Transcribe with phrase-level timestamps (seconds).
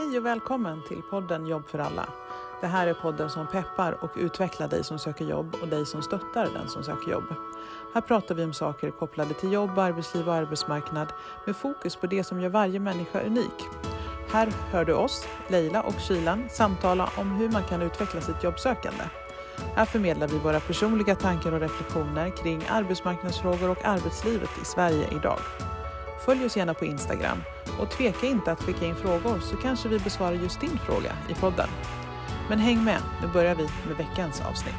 [0.00, 2.08] Hej och välkommen till podden Jobb för alla.
[2.60, 6.02] Det här är podden som peppar och utvecklar dig som söker jobb och dig som
[6.02, 7.24] stöttar den som söker jobb.
[7.94, 11.12] Här pratar vi om saker kopplade till jobb, arbetsliv och arbetsmarknad
[11.46, 13.64] med fokus på det som gör varje människa unik.
[14.30, 19.04] Här hör du oss, Leila och Kylan, samtala om hur man kan utveckla sitt jobbsökande.
[19.74, 25.38] Här förmedlar vi våra personliga tankar och reflektioner kring arbetsmarknadsfrågor och arbetslivet i Sverige idag.
[26.24, 27.38] Följ oss gärna på Instagram
[27.80, 31.34] och tveka inte att skicka in frågor så kanske vi besvarar just din fråga i
[31.34, 31.68] podden.
[32.48, 34.74] Men häng med, nu börjar vi med veckans avsnitt.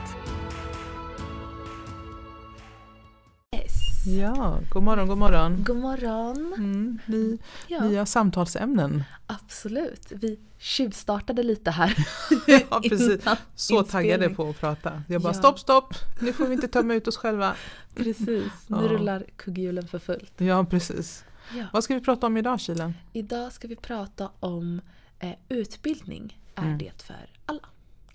[3.55, 4.05] Yes.
[4.05, 5.63] Ja, god morgon, god morgon.
[5.63, 6.53] God morgon.
[6.57, 9.03] Mm, ny, Ja, Nya samtalsämnen.
[9.27, 10.07] absolut.
[10.11, 11.95] Vi tjuvstartade lite här.
[12.47, 13.23] Ja, precis.
[13.55, 15.03] Så taggade på att prata.
[15.07, 15.39] Jag bara Ja.
[15.39, 17.53] stopp, stopp, nu får vi inte tömma ut oss själva.
[17.95, 18.87] Precis, nu Ja.
[18.87, 20.33] rullar kugghjulen för fullt.
[20.37, 21.23] Ja, precis.
[21.57, 21.65] Ja.
[21.73, 22.93] Vad ska vi prata om idag, Kilen?
[23.13, 24.81] Idag ska vi prata om
[25.19, 26.39] eh, utbildning.
[26.55, 26.77] Är Mm.
[26.77, 27.67] det för alla?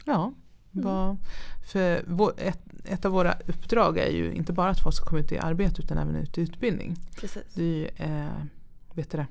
[0.04, 0.32] Ja,
[0.74, 1.16] Mm.
[1.72, 5.20] för vår, ett, ett av våra uppdrag är ju inte bara att folk ska komma
[5.20, 6.96] ut i arbete utan även ut i utbildning.
[7.20, 7.42] Precis.
[7.54, 8.26] Det är ju eh,
[8.94, 9.26] vet du det,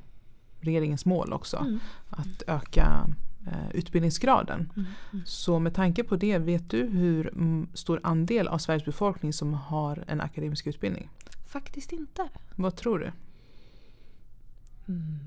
[0.59, 1.57] regeringens mål också.
[1.57, 1.79] Mm.
[2.09, 3.07] Att öka
[3.47, 4.71] eh, utbildningsgraden.
[4.75, 4.87] Mm.
[5.13, 5.25] Mm.
[5.25, 9.53] Så med tanke på det, vet du hur mm, stor andel av Sveriges befolkning som
[9.53, 11.09] har en akademisk utbildning?
[11.47, 12.29] Faktiskt inte.
[12.55, 13.11] Vad tror du?
[14.87, 15.19] Mm.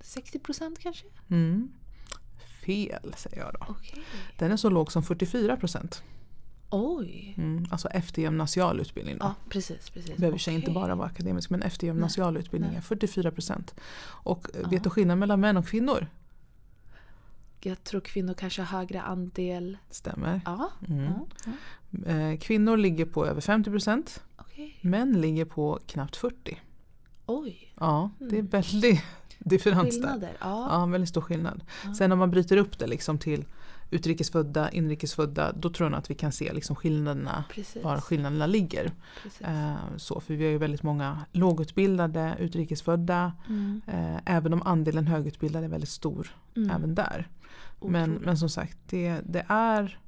[0.00, 1.06] 60 procent kanske?
[1.30, 1.68] Mm.
[2.66, 3.66] Fel säger jag då.
[3.68, 4.02] Okej.
[4.38, 6.02] Den är så låg som 44 procent.
[6.70, 7.34] Oj.
[7.36, 7.66] Mm.
[7.70, 9.18] Alltså eftergymnasial utbildning.
[9.18, 9.24] Då.
[9.26, 9.90] Ja, precis.
[9.90, 10.16] precis.
[10.16, 12.82] behöver sig inte bara vara akademisk men eftergymnasial utbildning är nej.
[12.82, 13.74] 44 procent.
[14.04, 14.68] Och eh, Ja.
[14.68, 16.06] vet du skillnaden mellan män och kvinnor?
[17.60, 19.78] Jag tror kvinnor kanske har högre andel.
[19.90, 20.40] Stämmer.
[20.44, 20.70] Ja.
[20.88, 21.04] Mm.
[21.04, 21.26] ja,
[21.90, 22.10] ja.
[22.12, 24.22] Eh, Kvinnor ligger på över 50 procent.
[24.36, 24.78] Okej.
[24.80, 26.60] Män ligger på knappt 40.
[27.26, 27.72] Oj.
[27.80, 28.46] Ja, det är Mm.
[28.46, 29.02] väldigt
[29.38, 29.90] differens där.
[29.90, 30.36] Skillnader.
[30.40, 30.68] Ja.
[30.70, 31.64] Ja, väldigt stor skillnad.
[31.84, 31.94] Ja.
[31.94, 33.44] Sen om man bryter upp det liksom till
[33.90, 37.84] utrikesfödda, inrikesfödda, då tror jag att vi kan se liksom skillnaderna, Precis.
[37.84, 38.92] var skillnaderna ligger.
[39.40, 43.80] Eh, så, för vi har ju väldigt många lågutbildade, utrikesfödda, Mm.
[43.86, 46.70] eh, även om andelen högutbildade är väldigt stor Mm.
[46.70, 47.28] även där.
[47.82, 49.98] Men, men som sagt, det, det är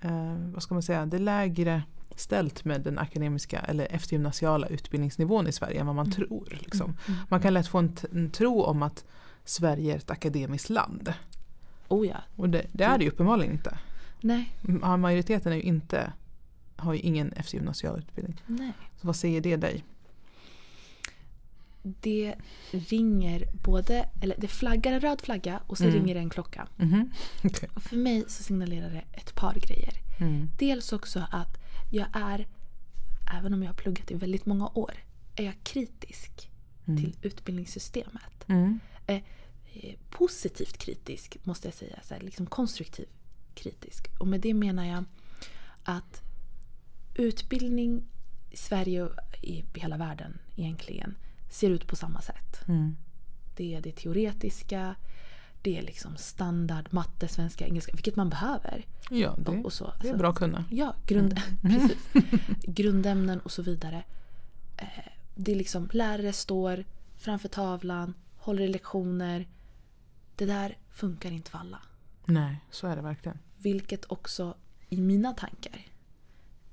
[0.00, 1.82] eh, vad ska man säga, det är lägre
[2.20, 6.16] ställt med den akademiska eller eftergymnasiala utbildningsnivån i Sverige än vad man Mm.
[6.16, 6.58] tror.
[6.60, 6.86] Liksom.
[6.90, 9.04] Mm, mm, Man kan lätt få en, en tro om att
[9.44, 11.12] Sverige är ett akademiskt land.
[11.88, 12.16] Oh ja.
[12.36, 13.78] Och det, det är det ju uppenbarligen inte.
[14.20, 14.52] Nej.
[14.62, 16.12] Ma- Majoriteten är ju inte,
[16.76, 18.40] har ju ingen eftergymnasial utbildning.
[18.46, 18.72] Nej.
[19.00, 19.84] Så vad säger det dig?
[21.82, 22.34] Det
[22.70, 25.96] ringer både, eller det flaggar en röd flagga och så Mm.
[25.96, 26.68] ringer det en klocka.
[26.76, 27.10] Mhm.
[27.44, 27.68] Okej.
[27.74, 29.92] Och för mig så signalerar det ett par grejer.
[30.20, 30.48] Mm.
[30.58, 31.58] Dels också att
[31.90, 32.46] jag är,
[33.38, 34.94] även om jag har pluggat i väldigt många år,
[35.36, 36.50] är jag kritisk
[36.86, 37.02] Mm.
[37.02, 38.48] till utbildningssystemet.
[38.48, 38.80] Mm.
[39.06, 39.22] Eh,
[40.10, 43.06] positivt kritisk måste jag säga, så här, liksom konstruktiv
[43.54, 44.08] kritisk.
[44.18, 45.04] Och med det menar jag
[45.82, 46.22] att
[47.14, 48.04] utbildning
[48.50, 51.14] i Sverige och i hela världen egentligen
[51.50, 52.68] ser ut på samma sätt.
[52.68, 52.96] Mm.
[53.56, 54.96] Det är det teoretiska,
[55.62, 58.86] det är liksom standard matte, svenska, engelska, vilket man behöver.
[59.10, 59.84] Ja, Och, det, och så.
[59.84, 60.64] det är Alltså, bra att kunna.
[60.70, 61.88] Ja, grund, Mm.
[61.88, 62.08] precis.
[62.62, 64.04] grundämnen och så vidare.
[64.76, 64.86] Eh,
[65.34, 66.84] Det är liksom lärare står
[67.16, 69.48] framför tavlan, håller i lektioner.
[70.36, 71.78] Det där funkar inte för alla.
[72.24, 73.38] Nej, så är det verkligen.
[73.58, 74.54] Vilket också
[74.88, 75.86] i mina tankar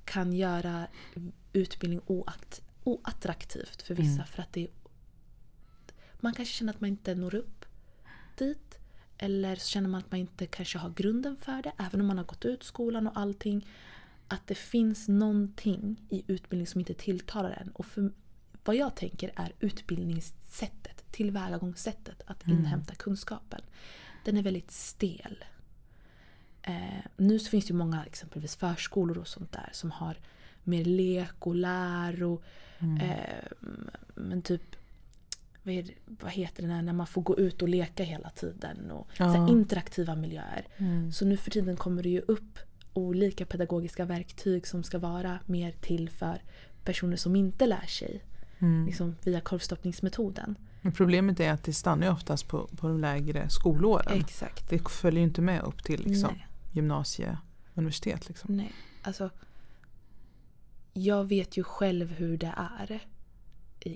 [0.04, 0.86] kan göra
[1.52, 4.12] utbildning oakt, oattraktivt för vissa.
[4.14, 4.26] Mm.
[4.26, 4.68] För att det är,
[6.20, 7.64] man kanske känner att man inte når upp
[8.38, 8.77] dit.
[9.18, 11.72] Eller så känner man att man inte kanske har grunden för det.
[11.78, 13.66] Även om man har gått ut skolan och allting.
[14.28, 17.70] Att det finns någonting i utbildning som inte tilltalar en.
[17.70, 18.12] Och för,
[18.64, 22.58] vad jag tänker är utbildningssättet, tillvägagångssättet att Mm.
[22.58, 23.60] inhämta kunskapen.
[24.24, 25.44] Den är väldigt stel.
[26.62, 30.16] Eh, nu så finns det många exempelvis förskolor och sånt där som har
[30.64, 32.42] mer lek och läro.
[32.78, 32.96] Mm.
[33.00, 33.44] Eh,
[34.14, 34.76] men typ,
[35.68, 38.90] vad, är vad heter det när, när man får gå ut och leka hela tiden?
[38.90, 39.48] Och så Ja.
[39.48, 40.66] interaktiva miljöer.
[40.76, 41.12] Mm.
[41.12, 42.58] Så nu för tiden kommer det ju upp
[42.92, 46.42] olika pedagogiska verktyg som ska vara mer till för
[46.84, 48.22] personer som inte lär sig
[48.60, 48.86] Mm.
[48.86, 50.58] liksom, via korvstoppningsmetoden.
[50.82, 54.18] Men problemet är att det stannar ju oftast på, på de lägre skolåren.
[54.20, 54.70] Exakt.
[54.70, 56.46] Det följer ju inte med upp till liksom, Nej.
[56.72, 57.38] gymnasie,
[57.74, 58.28] universitet.
[58.28, 58.56] Liksom.
[58.56, 58.72] Nej,
[59.02, 59.30] alltså.
[60.92, 63.00] Jag vet ju själv hur det är.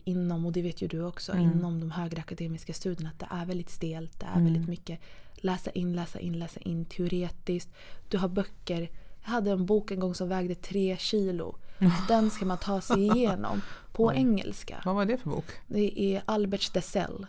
[0.05, 1.45] Inom, och det vet ju du också, Mm.
[1.53, 3.11] inom de högre akademiska studierna.
[3.11, 4.21] Att det är väldigt stelt.
[4.21, 4.45] Det är Mm.
[4.45, 5.01] väldigt mycket
[5.35, 7.69] läsa in, läsa in, läsa in teoretiskt.
[8.09, 8.91] Du har böcker.
[9.25, 11.57] Jag hade en bok en gång som vägde tre kilo.
[12.09, 13.61] Den ska man ta sig igenom
[13.93, 14.15] på Oj.
[14.17, 14.83] engelska.
[14.85, 15.45] Vad var det för bok?
[15.67, 17.27] Det är Albert Dessel.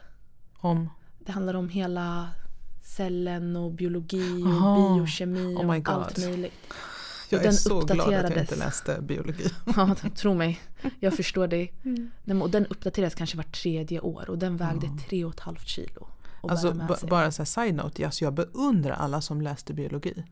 [0.57, 0.89] Om?
[1.19, 2.29] Det handlar om hela
[2.83, 5.95] cellen och biologi och biokemi Oh my och God.
[5.95, 6.53] allt möjligt.
[7.33, 8.51] Jag är den så glad att jag uppdaterades.
[8.51, 9.49] inte läste biologi.
[9.75, 10.61] Ja, tro mig.
[10.99, 11.73] Jag förstår dig.
[12.23, 15.67] Men- Och den uppdateras kanske var tredje år och den vägde tre och ett halvt
[15.67, 16.07] kilo.
[16.41, 16.73] Alltså,
[17.09, 20.23] bara så här side-note, alltså jag beundrar alla som läste biologi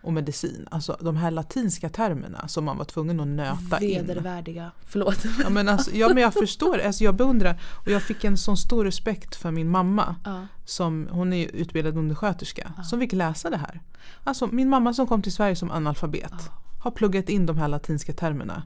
[0.00, 0.68] och medicin.
[0.70, 4.06] Alltså de här latinska termerna som man var tvungen att nöta in.
[4.06, 4.70] Vedervärdiga.
[4.84, 5.24] Förlåt.
[5.42, 8.56] Ja men, alltså, ja, men jag förstår, alltså, jag beundrar och jag fick en sån
[8.56, 10.16] stor respekt för min mamma.
[10.24, 10.46] Ja.
[10.64, 13.80] Som, hon är utbildad undersköterska som fick läsa det här.
[14.24, 16.50] Alltså min mamma som kom till Sverige som analfabet
[16.82, 18.62] har pluggat in de här latinska termerna.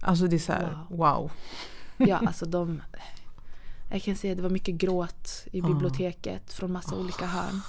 [0.00, 1.30] Alltså det är så här, wow.
[1.96, 2.82] Ja, alltså de...
[3.92, 7.60] Jag kan säga att det var mycket gråt i biblioteket från massa olika hörn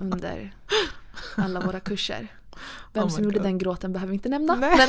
[0.00, 0.54] under
[1.36, 2.28] alla våra kurser.
[2.92, 3.46] Vem Oh som my gjorde God.
[3.46, 4.56] den gråten behöver vi inte nämna.
[4.56, 4.88] Men,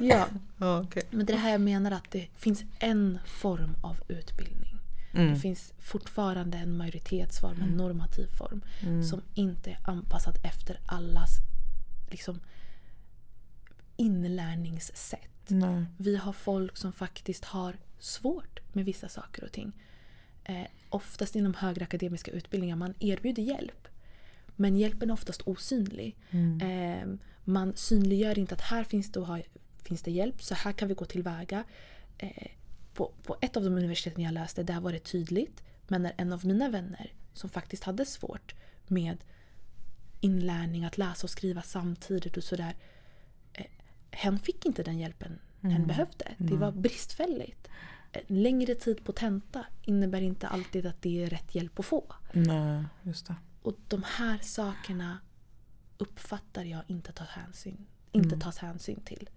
[0.00, 0.28] ja,
[0.58, 1.02] okej.
[1.10, 4.78] men det är det här jag menar att det finns en form av utbildning.
[5.12, 5.34] Mm.
[5.34, 9.02] Det finns fortfarande en majoritetsform, en normativ form Mm.
[9.04, 11.30] som inte är anpassad efter allas
[12.10, 12.40] liksom,
[13.96, 15.20] inlärningssätt.
[15.46, 15.84] Nej.
[15.96, 19.72] Vi har folk som faktiskt har svårt med vissa saker och ting.
[20.44, 23.88] Eh, oftast inom högre akademiska utbildningar man erbjuder hjälp.
[24.60, 26.16] Men hjälpen är oftast osynlig.
[26.62, 27.08] Eh,
[27.44, 29.40] man synliggör inte att här finns det, ha,
[29.82, 31.64] finns det hjälp, så här kan vi gå tillväga.
[32.18, 32.46] Eh,
[32.94, 35.62] på, på ett av de universiteten jag läste, där var det tydligt.
[35.88, 38.54] Men när en av mina vänner, som faktiskt hade svårt
[38.86, 39.16] med
[40.20, 42.74] inlärning, att läsa och skriva samtidigt och sådär.
[43.52, 43.66] Eh,
[44.10, 46.24] hen fick inte den hjälpen hen behövde.
[46.38, 47.68] Det var bristfälligt.
[48.12, 52.04] Eh, Längre tid på tenta innebär inte alltid att det är rätt hjälp att få.
[52.32, 53.34] Nej, just det.
[53.62, 55.18] Och de här sakerna
[55.98, 59.28] uppfattar jag inte, tas hänsyn, inte tas hänsyn till.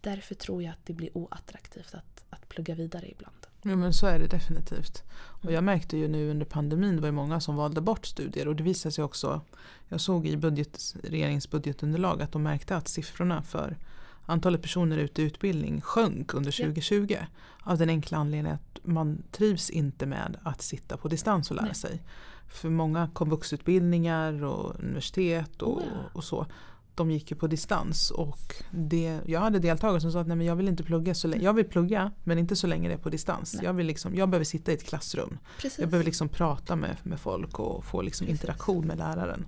[0.00, 3.46] Därför tror jag att det blir oattraktivt att, att plugga vidare ibland.
[3.62, 5.02] Ja men så är det definitivt.
[5.16, 8.48] Och jag märkte ju nu under pandemin det var ju många som valde bort studier
[8.48, 9.40] och det visade sig också
[9.88, 13.76] Jag såg i budget, regeringens budgetunderlag att de märkte att siffrorna för
[14.26, 16.66] antalet personer ute i utbildning sjönk under Ja.
[16.66, 17.16] 2020.
[17.62, 21.66] Av den enkla anledningen att man trivs inte med att sitta på distans och lära
[21.66, 21.74] Nej.
[21.74, 22.02] sig.
[22.48, 26.10] För många komvuxutbildningar och universitet och, Oh ja.
[26.12, 26.46] och så
[26.94, 30.46] de gick ju på distans och det, jag hade deltagare som sa att Nej, men
[30.46, 31.44] jag vill inte plugga så länge.
[31.44, 33.54] Jag vill plugga men inte så länge det är på distans.
[33.54, 33.64] Nej.
[33.64, 35.38] Jag, vill liksom, jag behöver sitta i ett klassrum.
[35.60, 35.78] Precis.
[35.78, 38.40] Jag behöver liksom prata med, med folk och få liksom Precis.
[38.42, 39.46] interaktion med läraren.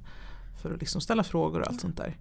[0.62, 2.16] För att liksom ställa frågor och allt sånt där.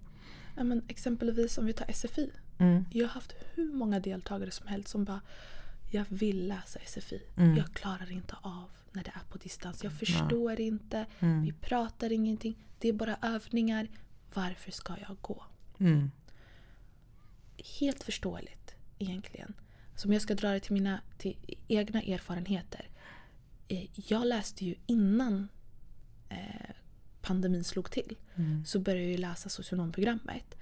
[0.56, 2.32] ja, men exempelvis om vi tar SFI.
[2.60, 2.86] Mm.
[2.92, 5.22] Jag har haft hur många deltagare som helst som bara
[5.92, 7.22] Jag vill läsa SFI.
[7.38, 7.58] Mm.
[7.58, 9.84] Jag klarar inte av när det är på distans.
[9.84, 11.06] Jag förstår inte.
[11.20, 11.44] Mm.
[11.44, 12.56] Vi pratar ingenting.
[12.80, 13.88] Det är bara övningar.
[14.34, 15.44] Varför ska jag gå?
[15.80, 16.12] Mm.
[17.80, 19.54] Helt förståeligt egentligen.
[19.96, 22.90] Som jag ska dra det till mina till egna erfarenheter.
[23.68, 25.48] Eh, Jag läste ju innan
[26.30, 26.72] eh,
[27.22, 28.18] pandemin slog till.
[28.36, 28.66] Mm.
[28.66, 30.56] Så började jag läsa socionomprogrammet.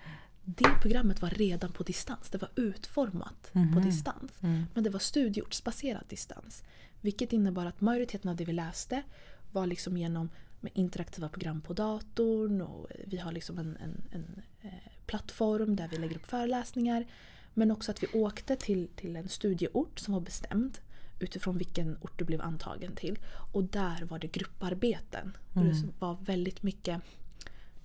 [0.45, 2.29] Det programmet var redan på distans.
[2.29, 3.83] Det var utformat på Mhm.
[3.85, 4.31] distans.
[4.43, 4.63] Mm.
[4.73, 6.63] Men det var studieortsbaserad distans.
[7.01, 9.03] Vilket innebar att majoriteten av det vi läste
[9.51, 10.29] var liksom genom
[10.73, 14.69] interaktiva program på datorn och vi har liksom en, en, en eh,
[15.05, 17.05] plattform där vi lägger upp föreläsningar.
[17.53, 20.77] Men också att vi åkte till, till en studieort som var bestämd
[21.19, 23.19] utifrån vilken ort du blev antagen till.
[23.53, 25.37] Och där var det grupparbeten.
[25.53, 27.01] Och det var väldigt mycket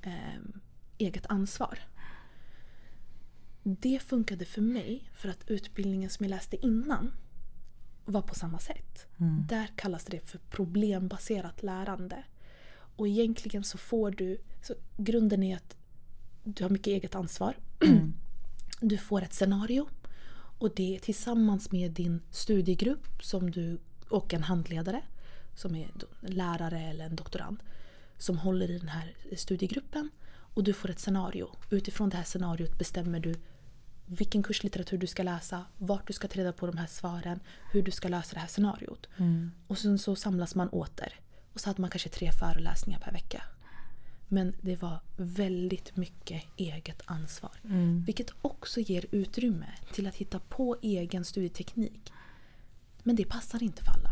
[0.03, 0.39] eh,
[0.99, 1.79] eget ansvar.
[3.63, 7.13] Det funkade för mig för att utbildningen som jag läste innan
[8.05, 9.07] var på samma sätt.
[9.19, 9.47] Mm.
[9.49, 12.25] Där kallas det för problembaserat lärande.
[12.97, 14.39] Och egentligen så får du...
[14.63, 15.77] Så grunden är att
[16.45, 17.57] du har mycket eget ansvar.
[18.83, 19.89] Du får ett scenario.
[20.59, 25.03] Och det är tillsammans med din studiegrupp som du, och en handledare
[25.55, 25.91] som är
[26.23, 27.63] en lärare eller en doktorand
[28.19, 30.11] som håller i den här studiegruppen.
[30.31, 31.51] Och du får ett scenario.
[31.71, 33.35] Utifrån det här scenariot bestämmer du
[34.11, 37.41] vilken kurslitteratur du ska läsa, vart du ska ta reda på de här svaren,
[37.73, 39.09] hur du ska lösa det här scenariot.
[39.17, 39.51] Mm.
[39.67, 41.15] Och sen så samlas man åter.
[41.53, 43.43] Och så hade man kanske tre föreläsningar per vecka.
[44.29, 47.53] Men det var väldigt mycket eget ansvar.
[47.65, 48.05] Mm.
[48.05, 52.13] Vilket också ger utrymme till att hitta på egen studieteknik.
[53.03, 54.11] Men det passar inte för alla.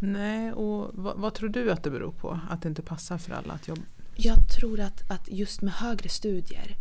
[0.00, 2.40] Nej, och vad, vad tror du att det beror på?
[2.50, 3.82] Att det inte passar för alla att jobba?
[4.16, 6.76] Jag tror att, att just med högre studier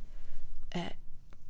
[0.72, 0.92] eh,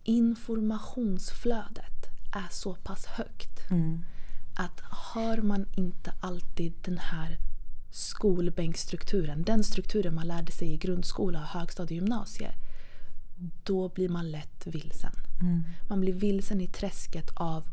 [0.03, 2.05] informationsflödet
[2.36, 4.05] är så pass högt Mm.
[4.55, 4.81] att
[5.13, 7.38] hör man inte alltid den här
[7.91, 12.51] skolbänkstrukturen, den strukturen man lärde sig i grundskola, högstadie och gymnasie,
[13.63, 15.12] då blir man lätt vilsen.
[15.41, 15.63] Mm.
[15.89, 17.63] Man blir vilsen i träsket av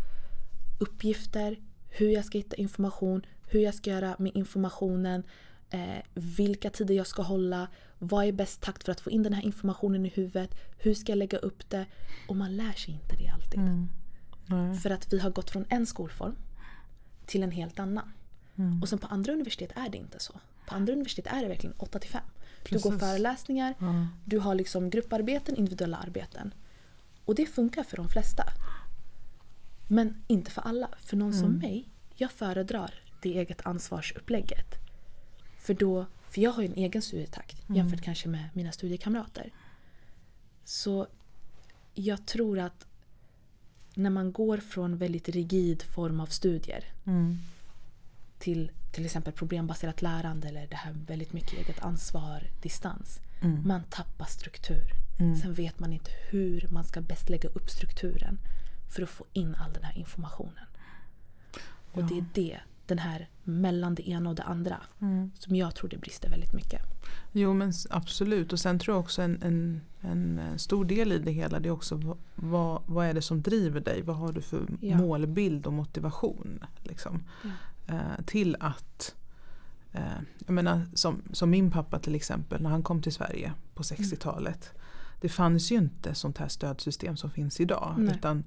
[0.81, 1.57] uppgifter,
[1.89, 5.23] hur jag ska hitta information, hur jag ska göra med informationen,
[5.71, 9.33] eh, vilka tider jag ska hålla, vad är bäst takt för att få in den
[9.33, 11.87] här informationen i huvudet, hur ska jag lägga upp det?
[12.29, 13.61] Och man lär sig inte det alltid.
[13.61, 13.89] Mm.
[14.75, 16.37] För att vi har gått från en skolform
[17.27, 18.13] till en helt annan.
[18.57, 18.83] Mm.
[18.83, 20.41] Och sen på andra universitet är det inte så.
[20.67, 22.23] På andra universitet är det verkligen 8 till 5.
[22.71, 24.07] Du går föreläsningar, Ja.
[24.25, 26.55] du har liksom grupparbeten, individuella arbeten.
[27.25, 28.45] Och det funkar för de flesta.
[29.89, 30.89] Men inte för alla.
[30.99, 34.75] För någon som mig, jag föredrar det eget ansvarsupplägget.
[35.61, 39.53] För, då, för jag har ju en egen studietakt jämfört kanske med mina studiekamrater.
[40.65, 41.07] Så
[41.95, 42.87] jag tror att
[43.95, 47.39] när man går från väldigt rigid form av studier Mm.
[48.39, 53.21] till till exempel problembaserat lärande eller det här väldigt mycket eget ansvar, distans.
[53.43, 53.69] Mm.
[53.69, 54.85] Man tappar struktur.
[55.43, 58.39] Sen vet man inte hur man ska bäst lägga upp strukturen
[58.95, 60.65] för att få in all den här informationen.
[61.93, 62.61] Och det är det,
[62.91, 65.31] den här mellan det ena och det andra, Mm.
[65.39, 66.81] som jag tror det brister väldigt mycket.
[67.33, 71.19] Jo men absolut och sen tror jag också en, en, en eh, stor del i
[71.19, 74.03] det hela det är också vad, vad, är det som driver dig?
[74.03, 74.97] Vad har du för Ja.
[74.97, 76.65] målbild och motivation?
[76.83, 77.23] Liksom,
[77.87, 79.15] eh, till att
[79.93, 80.01] eh,
[80.47, 84.73] jag menar, som, som min pappa till exempel när han kom till Sverige på 60-talet.
[85.21, 87.95] Det fanns ju inte sånt här stödsystem som finns idag.
[87.99, 88.15] Nej.
[88.17, 88.45] Utan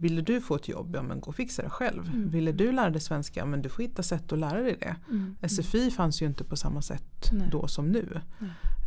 [0.00, 2.10] Ville du få ett jobb, ja men gå och fixa det själv.
[2.14, 4.96] Ville du lära dig svenska, ja, men du får hitta sätt att lära dig det.
[5.08, 5.36] Mm.
[5.48, 7.48] SFI fanns ju inte på samma sätt Nej.
[7.52, 8.20] då som nu.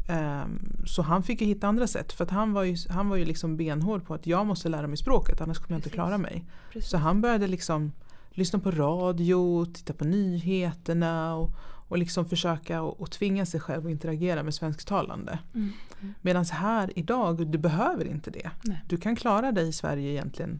[0.07, 3.17] Ehm, så han fick ju hitta andra sätt för att han var ju, han var
[3.17, 5.95] ju liksom benhård på att jag måste lära mig språket annars kommer jag inte Precis.
[5.95, 6.45] klara mig.
[6.71, 6.89] Precis.
[6.89, 7.91] Så han började liksom
[8.31, 11.51] lyssna på radio, titta på nyheterna och,
[11.87, 15.39] och liksom försöka och, och tvinga sig själv att interagera med svensktalande.
[15.53, 15.71] Mm.
[16.01, 16.13] Mm.
[16.21, 18.51] Medan här idag, du behöver inte det.
[18.63, 18.83] Nej.
[18.87, 20.59] Du kan klara dig i Sverige egentligen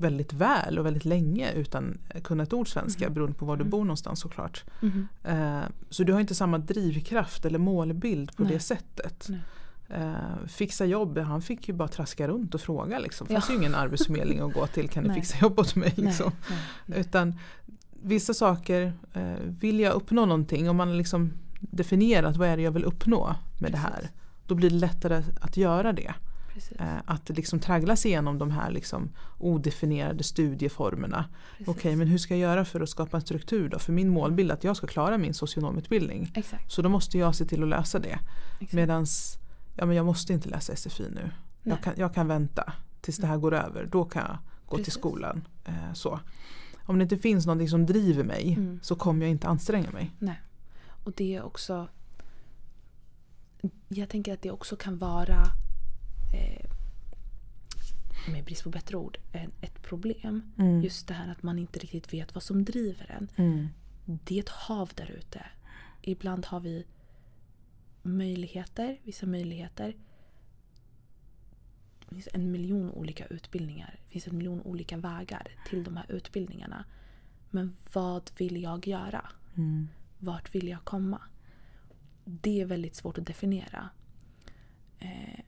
[0.00, 3.60] väldigt väl och väldigt länge utan att kunna ett ord svenska beroende på var du
[3.62, 3.70] Mm.
[3.70, 4.64] bor någonstans såklart.
[4.80, 5.08] Mhm.
[5.24, 8.52] Eh, så du har inte samma drivkraft eller målbild på Nej.
[8.52, 9.26] det sättet.
[9.28, 9.40] Nej.
[9.88, 12.98] Eh, fixa jobb, han fick ju bara traska runt och fråga.
[12.98, 13.26] Liksom.
[13.26, 13.52] Det fanns Ja.
[13.54, 15.16] ju ingen arbetsförmedling att gå till, kan ni Nej.
[15.20, 15.94] fixa jobb åt mig?
[15.96, 16.32] Nej, Liksom.
[16.50, 17.00] nej, nej.
[17.00, 17.34] Utan
[18.02, 22.70] vissa saker, eh, vill jag uppnå någonting, om man liksom definierat vad är det jag
[22.72, 23.90] vill uppnå med det här.
[23.90, 24.10] Precis.
[24.46, 26.14] Då blir det lättare att göra det.
[26.54, 26.72] Precis.
[26.78, 31.24] Eh, att liksom tragglas igenom de här liksom odefinierade studieformerna.
[31.66, 33.78] Okej, men hur ska jag göra för att skapa en struktur då?
[33.78, 36.32] För min målbild är att jag ska klara min socionomutbildning.
[36.34, 36.72] Exakt.
[36.72, 38.18] Så då måste jag se till att lösa det.
[38.72, 39.38] Medans,
[39.76, 41.30] ja men jag måste inte läsa SFI nu.
[41.62, 43.86] Jag kan, jag kan vänta tills det här går över.
[43.92, 45.00] Då kan jag gå till Precis.
[45.00, 45.46] skolan.
[45.64, 46.20] Eh, så.
[46.86, 48.80] Om det inte finns någonting som driver mig Mm.
[48.82, 50.10] så kommer jag inte anstränga mig.
[50.18, 50.40] Nej.
[51.04, 51.88] Och det är också...
[53.88, 55.42] Jag tänker att det också kan vara,
[56.34, 56.70] eh,
[58.32, 59.18] med brist på bättre ord,
[59.60, 60.52] ett problem.
[60.58, 60.82] Mm.
[60.82, 63.28] Just det här att man inte riktigt vet vad som driver en.
[63.36, 63.68] Mm.
[64.04, 65.46] Det är ett hav där ute.
[66.02, 66.86] Ibland har vi
[68.02, 69.96] möjligheter, vissa möjligheter.
[72.08, 74.00] Det finns en miljon olika utbildningar.
[74.04, 76.84] Det finns en miljon olika vägar till de här utbildningarna.
[77.50, 79.30] Men vad vill jag göra?
[79.56, 79.88] Mm.
[80.18, 81.20] Vart vill jag komma?
[82.24, 83.88] Det är väldigt svårt att definiera.
[84.98, 85.40] Eh,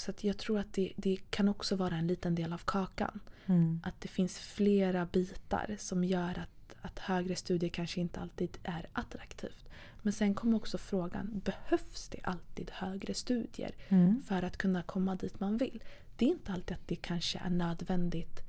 [0.00, 3.20] så jag tror att det, det kan också vara en liten del av kakan.
[3.46, 3.80] Mm.
[3.84, 8.86] Att det finns flera bitar som gör att, att högre studier kanske inte alltid är
[8.92, 9.64] attraktivt.
[10.02, 14.22] Men sen kommer också frågan, behövs det alltid högre studier Mm.
[14.22, 15.82] för att kunna komma dit man vill?
[16.16, 18.40] Det är inte alltid att det kanske är nödvändigt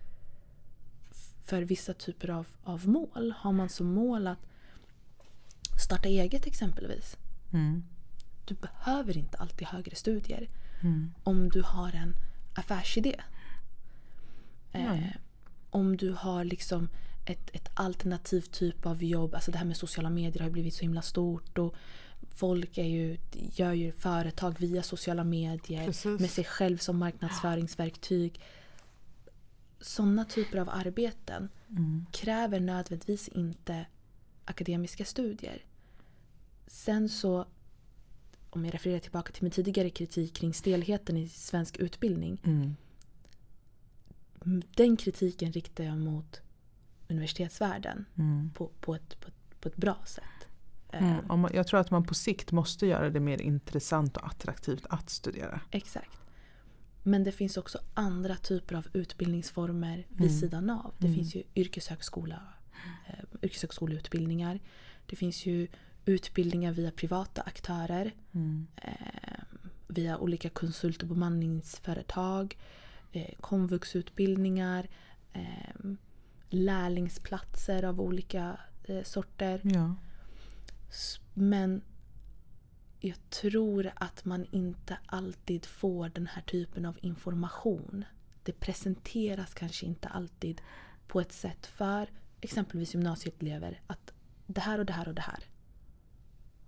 [1.45, 3.33] för vissa typer av, av mål.
[3.37, 4.39] Har man som mål att
[5.81, 7.17] starta eget exempelvis.
[7.53, 7.83] Mm.
[8.45, 10.49] Du behöver inte alltid högre studier
[10.83, 11.13] Mm.
[11.23, 12.15] om du har en
[12.53, 13.15] affärsidé.
[14.71, 15.17] Eh, Nej.
[15.69, 16.89] om du har liksom
[17.25, 19.35] ett, ett alternativ typ av jobb.
[19.35, 21.57] Alltså det här med sociala medier har blivit så himla stort.
[21.57, 21.75] Och
[22.35, 26.19] folk är ju, gör ju företag via sociala medier Precis.
[26.21, 28.39] med sig själv som marknadsföringsverktyg.
[29.81, 32.05] Sådana typer av arbeten Mm.
[32.11, 33.85] kräver nödvändigtvis inte
[34.45, 35.65] akademiska studier.
[36.67, 37.45] Sen så,
[38.53, 42.41] om jag refererar tillbaka till min tidigare kritik kring stelheten i svensk utbildning.
[42.43, 42.75] Mm.
[44.75, 46.41] Den kritiken riktar jag mot
[47.07, 48.51] universitetsvärlden Mm.
[48.55, 49.29] på, på, ett, på,
[49.59, 50.23] på ett bra sätt.
[50.91, 51.41] Eh, Mm.
[51.41, 55.09] Man- Jag tror att man på sikt måste göra det mer intressant och attraktivt att
[55.09, 55.61] studera.
[55.71, 56.17] Exakt.
[57.03, 60.39] Men det finns också andra typer av utbildningsformer vid Mm.
[60.39, 60.93] sidan av.
[60.97, 61.17] Det Mm.
[61.17, 62.41] finns ju yrkeshögskola,
[63.07, 64.59] eh, yrkeshögskoleutbildningar.
[65.05, 65.67] Det finns ju
[66.05, 68.13] utbildningar via privata aktörer.
[68.31, 68.67] Mm.
[68.75, 69.43] eh,
[69.91, 72.57] via olika konsult och bemanningsföretag,
[73.11, 74.89] eh, komvuxutbildningar,
[75.33, 75.91] eh,
[76.49, 79.61] lärlingsplatser av olika eh, sorter.
[79.63, 79.95] Ja.
[81.33, 81.81] Men
[82.99, 88.05] jag tror att man inte alltid får den här typen av information.
[88.43, 90.61] Det presenteras kanske inte alltid
[91.07, 92.09] på ett sätt för
[92.41, 94.13] exempelvis gymnasieelever att
[94.47, 95.43] det här och det här och det här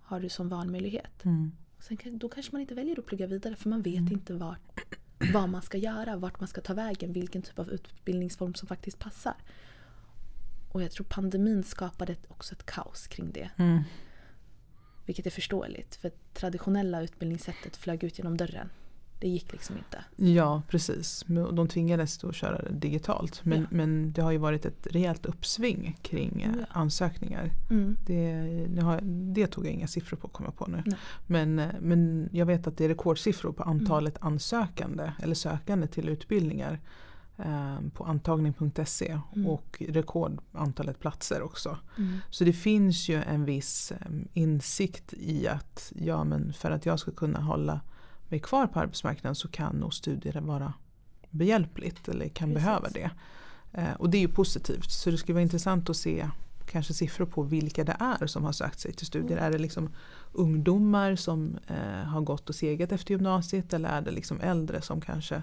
[0.04, 1.24] har du som valmöjlighet.
[1.24, 1.52] Mm.
[1.78, 4.80] Sen då kanske man inte väljer att plugga vidare för man vet inte vart,
[5.32, 8.98] vad man ska göra, vart man ska ta vägen, vilken typ av utbildningsform som faktiskt
[8.98, 9.34] passar.
[10.72, 13.50] Och jag tror pandemin skapade också ett kaos kring det.
[13.56, 13.82] Mm.
[15.06, 18.70] Vilket är förståeligt för traditionella utbildningssättet flög ut genom dörren.
[19.18, 20.04] Det gick liksom inte.
[20.16, 21.24] Ja, precis.
[21.52, 23.40] De tvingades då att köra digitalt.
[23.44, 23.66] Men, Ja.
[23.70, 26.64] men det har ju varit ett rejält uppsving kring eh, Ja.
[26.70, 27.50] ansökningar.
[27.70, 27.96] Mm.
[28.06, 28.32] Det,
[28.70, 29.00] nu har,
[29.34, 30.82] det tog jag inga siffror på kommer jag på nu.
[30.86, 30.98] Nej.
[31.26, 36.08] Men, eh, men jag vet att det är rekordsiffror på antalet ansökande eller sökande till
[36.08, 36.80] utbildningar
[37.36, 39.46] eh, på antagning.se Mm.
[39.46, 41.78] och rekord antalet platser också.
[41.98, 42.18] Mm.
[42.30, 43.92] Så det finns ju en viss
[44.32, 47.80] insikt i att ja, men för att jag ska kunna hålla
[48.34, 50.72] mig kvar på arbetsmarknaden så kan nog studier vara
[51.30, 52.64] behjälpligt eller kan Precis.
[52.64, 53.10] behöva det.
[53.72, 56.28] Eh, och det är ju positivt så det skulle vara intressant att se
[56.66, 59.38] kanske siffror på vilka det är som har sökt sig till studier.
[59.38, 59.44] Mm.
[59.44, 59.90] Är det liksom
[60.32, 65.00] ungdomar som eh, har gått och segat efter gymnasiet eller är det liksom äldre som
[65.00, 65.42] kanske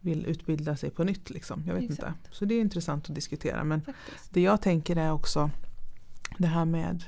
[0.00, 1.30] vill utbilda sig på nytt?
[1.30, 1.62] Liksom?
[1.66, 2.14] Jag vet inte.
[2.30, 3.64] Så det är intressant att diskutera.
[3.64, 4.34] Men Faktiskt.
[4.34, 5.50] det jag tänker är också
[6.38, 7.04] det här med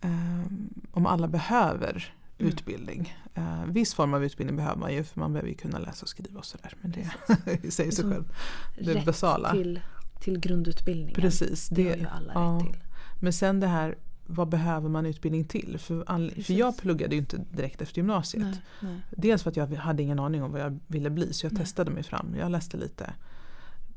[0.00, 0.46] eh,
[0.92, 2.14] om alla behöver.
[2.42, 3.16] Utbildning.
[3.34, 6.08] Eh, viss form av utbildning behöver man ju för man behöver ju kunna läsa och
[6.08, 6.74] skriva och sådär.
[6.80, 7.10] Men det
[7.72, 8.24] säger sig Som själv.
[8.78, 9.52] Det Rätt basala.
[9.52, 9.80] till,
[10.20, 11.14] till grundutbildningen.
[11.14, 11.68] Precis.
[11.68, 12.60] Det, Det, har ju alla ja.
[12.60, 12.80] rätt till.
[13.20, 13.96] Men sen det här
[14.26, 15.78] vad behöver man utbildning till?
[15.78, 18.42] För, all, för jag pluggade ju inte direkt efter gymnasiet.
[18.42, 19.00] Nej, nej.
[19.10, 21.62] Dels för att jag hade ingen aning om vad jag ville bli så jag Nej.
[21.62, 22.34] testade mig fram.
[22.38, 23.12] Jag läste lite.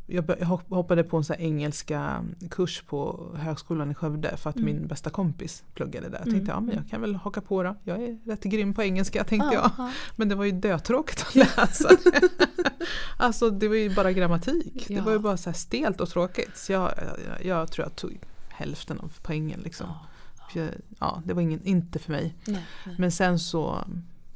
[0.08, 4.66] Jag jag hoppade på en så engelska kurs på högskolan i Skövde för att Mm.
[4.66, 6.18] min bästa kompis pluggade där.
[6.18, 7.76] Jag Mm, tänkte ja, men jag kan väl haka på då.
[7.84, 9.72] Jag är rätt grym på engelska tänkte jag.
[9.78, 12.30] Ja, Men det var ju dötråkigt att läsa det.
[13.18, 14.86] alltså det var ju bara grammatik.
[14.88, 15.04] Det Ja.
[15.04, 16.58] var ju bara så stelt och tråkigt.
[16.58, 16.92] Så jag,
[17.28, 19.88] jag, jag tror jag tog hälften av poängen liksom.
[19.90, 20.06] ja.
[20.54, 22.36] Jag, ja, det var ingen, inte för mig.
[22.48, 22.96] Nej, nej.
[23.00, 23.84] Men sen så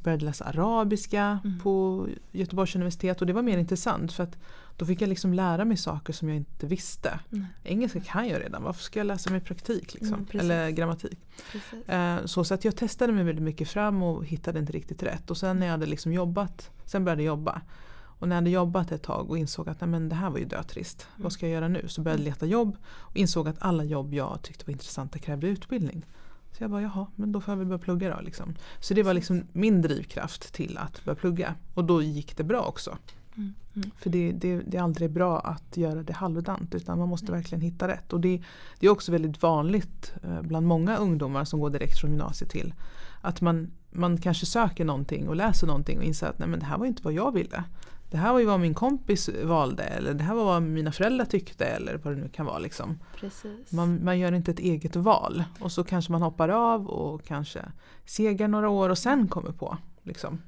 [0.03, 1.59] började jag läsa arabiska Mm.
[1.59, 4.37] på Göteborgs universitet och det var mer intressant för att
[4.79, 7.19] då fick jag liksom lära mig saker som jag inte visste.
[7.29, 7.45] nej.
[7.63, 9.93] Engelska kan jag redan, varför ska jag läsa mig praktik?
[9.93, 10.13] Liksom?
[10.13, 10.39] Mm.
[10.39, 11.19] Eller grammatik.
[11.87, 15.31] Eh, Så, så att jag testade mig väldigt mycket fram och hittade inte riktigt rätt.
[15.31, 17.61] Och sen när jag hade liksom jobbat, sen började jag jobba.
[18.19, 20.37] Och när jag hade jobbat ett tag och insåg att nej, men det här var
[20.37, 21.07] ju dötrist.
[21.09, 21.23] Mm.
[21.23, 21.87] Vad ska jag göra nu?
[21.87, 25.47] Så började jag leta jobb och insåg att alla jobb jag tyckte var intressanta krävde
[25.47, 26.05] utbildning.
[26.51, 28.21] Så jag bara, jaha, men då får jag väl börja plugga då.
[28.21, 28.55] Liksom.
[28.79, 31.55] Så det var liksom min drivkraft till att börja plugga.
[31.73, 32.97] Och då gick det bra också.
[33.39, 33.91] Mm, mm.
[33.97, 37.61] För det, det, det är aldrig bra att göra det halvdant utan man måste verkligen
[37.61, 38.13] hitta rätt.
[38.13, 38.41] Och det,
[38.79, 42.73] det är också väldigt vanligt eh, bland många ungdomar som går direkt från gymnasiet till
[43.21, 46.65] att man, man kanske söker någonting och läser någonting och inser att nej men det
[46.65, 47.63] här var inte vad jag ville.
[48.11, 51.25] Det här var ju vad min kompis valde eller det här var vad mina föräldrar
[51.25, 52.59] tyckte eller vad det nu kan vara.
[52.59, 52.99] Liksom.
[53.15, 53.71] Precis.
[53.71, 57.65] Man, man gör inte ett eget val och så kanske man hoppar av och kanske
[58.05, 59.77] segar några år och sen kommer på.
[60.03, 60.41] Liksom.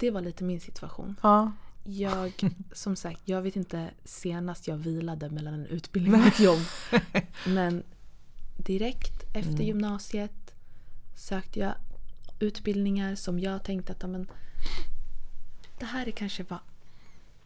[0.00, 1.16] Det var lite min situation.
[1.22, 1.52] Ja.
[1.84, 2.32] Jag,
[2.72, 6.60] som sagt, jag vet inte senast jag vilade mellan en utbildning och ett jobb.
[7.46, 7.82] Men
[8.56, 9.66] direkt efter Mm.
[9.66, 10.54] gymnasiet
[11.16, 11.74] sökte jag
[12.40, 14.30] utbildningar som jag tänkte att ja, men,
[15.78, 16.58] det här är kanske vad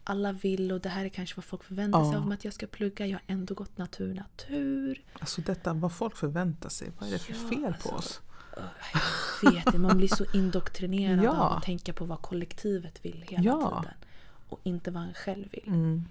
[0.03, 2.17] alla vill och det här är kanske vad folk förväntar sig Ja.
[2.19, 3.05] av mig att jag ska plugga.
[3.07, 5.01] Jag har ändå gått natur, natur.
[5.19, 8.21] Alltså detta, vad folk förväntar sig, vad är det för Ja, fel alltså, på oss?
[9.43, 11.31] Jag vet det, man blir så indoktrinerad Ja.
[11.31, 13.81] av att tänka på vad kollektivet vill hela Ja.
[13.81, 13.93] tiden.
[14.53, 15.67] Och inte vad en själv vill.
[15.67, 16.05] Mm,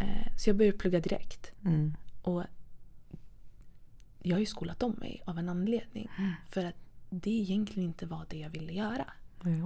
[0.00, 1.52] Eh, Så jag började plugga direkt.
[1.64, 2.42] mm, Och
[4.22, 6.10] jag har ju skolat om mig av en anledning.
[6.18, 6.32] Mm.
[6.48, 6.74] För att
[7.10, 9.04] det egentligen inte var det jag ville göra.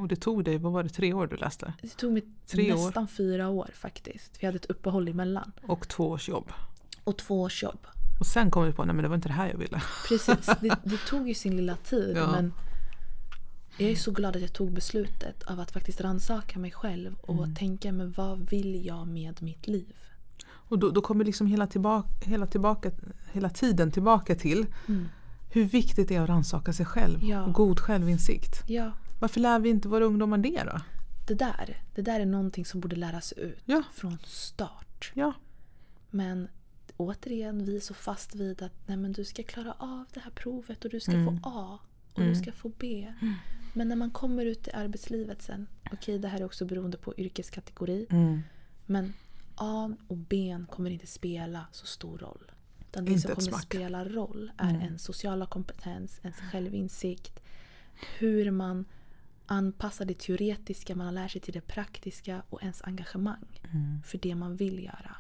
[0.01, 1.73] Och det tog dig, vad var det, tre år du läste?
[1.83, 2.77] Det tog mig Tre år.
[2.87, 4.37] nästan fyra år faktiskt.
[4.37, 5.53] För jag hade ett uppehåll emellan.
[5.63, 6.53] Och två års jobb.
[7.05, 7.87] Och två års jobb.
[8.21, 9.83] Och sen kom du på, nej men det var inte det här jag ville.
[10.09, 12.17] Precis, det, det tog ju sin lilla tid.
[12.17, 12.31] Ja.
[12.33, 12.53] Men
[13.79, 17.39] jag är så glad att jag tog beslutet av att faktiskt rannsaka mig själv och
[17.45, 17.55] Mm.
[17.55, 19.95] tänka men vad vill jag med mitt liv?
[20.51, 22.91] Och då, då kommer liksom hela, tillbaka, hela, tillbaka,
[23.33, 24.67] hela tiden tillbaka till
[25.51, 27.25] hur viktigt det är att rannsaka sig själv.
[27.25, 27.43] Ja.
[27.43, 28.63] Och god självinsikt.
[28.69, 30.81] Ja, Varför lär vi inte våra ungdomar det då?
[31.29, 33.83] det där, det där är någonting som borde läras ut Ja.
[33.95, 35.11] från start.
[35.15, 35.33] Ja,
[36.11, 36.49] Men
[36.97, 40.31] återigen, vi är så fast vid att nej, men du ska klara av det här
[40.31, 41.25] provet och du ska Mm.
[41.41, 41.79] få A
[42.13, 42.31] och Mm.
[42.35, 43.13] du ska få B.
[43.79, 47.15] Men när man kommer ut i arbetslivet sen, okej det här är också beroende på
[47.17, 48.41] yrkeskategori, mm.
[48.87, 49.13] men
[49.55, 52.53] A och B kommer inte spela så stor roll.
[52.81, 54.83] Utan det Inte som kommer spela roll är Mm.
[54.83, 57.41] ens sociala kompetens, ens självinsikt.
[58.19, 58.85] Hur man
[59.47, 64.03] anpassar det teoretiska man lärt sig till det praktiska och ens engagemang Mm.
[64.03, 65.17] för det man vill göra.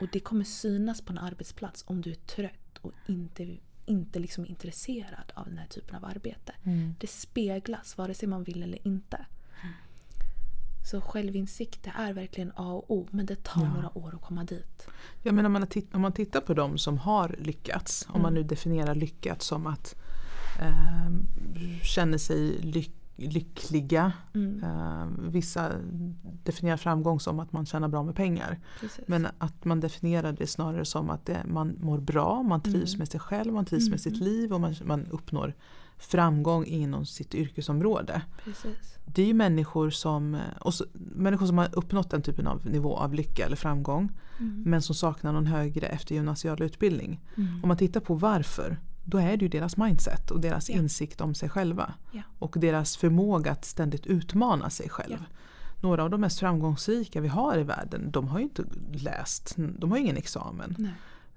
[0.00, 4.44] Och det kommer synas på en arbetsplats om du är trött och inte, inte liksom
[4.44, 6.52] är intresserad av den här typen av arbete.
[6.62, 6.94] Mm.
[7.00, 9.26] Det speglas vare sig man vill eller inte.
[10.90, 13.74] Så självinsikt det är verkligen A och O men det tar Ja.
[13.74, 14.86] några år att komma dit.
[15.22, 18.34] Ja, men om, man titt- om man tittar på de som har lyckats, om man
[18.34, 19.94] nu definierar lyckats som att
[20.60, 21.08] eh,
[21.82, 24.12] känner sig lyck- lyckliga.
[24.34, 24.62] Mm.
[24.64, 25.70] Eh, vissa
[26.44, 28.58] definierar framgång som att man tjänar bra med pengar.
[28.80, 29.04] Precis.
[29.08, 32.98] Men att man definierar det snarare som att det, man mår bra, man trivs Mm.
[32.98, 34.24] med sig själv, man trivs med sitt Mm.
[34.24, 35.54] liv och man, man uppnår
[35.98, 38.22] framgång inom sitt yrkesområde.
[38.44, 38.98] Precis.
[39.04, 40.84] Det är ju människor som, och så,
[41.16, 44.62] människor som har uppnått den typen av nivå av lycka eller framgång Mm.
[44.66, 47.20] men som saknar någon högre eftergymnasial utbildning.
[47.36, 47.60] Mm.
[47.62, 50.76] Om man tittar på varför, då är det ju deras mindset och deras Ja.
[50.76, 51.94] insikt om sig själva.
[52.12, 52.22] Ja.
[52.38, 55.16] Och deras förmåga att ständigt utmana sig själv.
[55.20, 55.36] Ja.
[55.82, 59.90] Några av de mest framgångsrika vi har i världen, de har ju inte läst, de
[59.90, 60.74] har ju ingen examen.
[60.78, 60.92] Nej.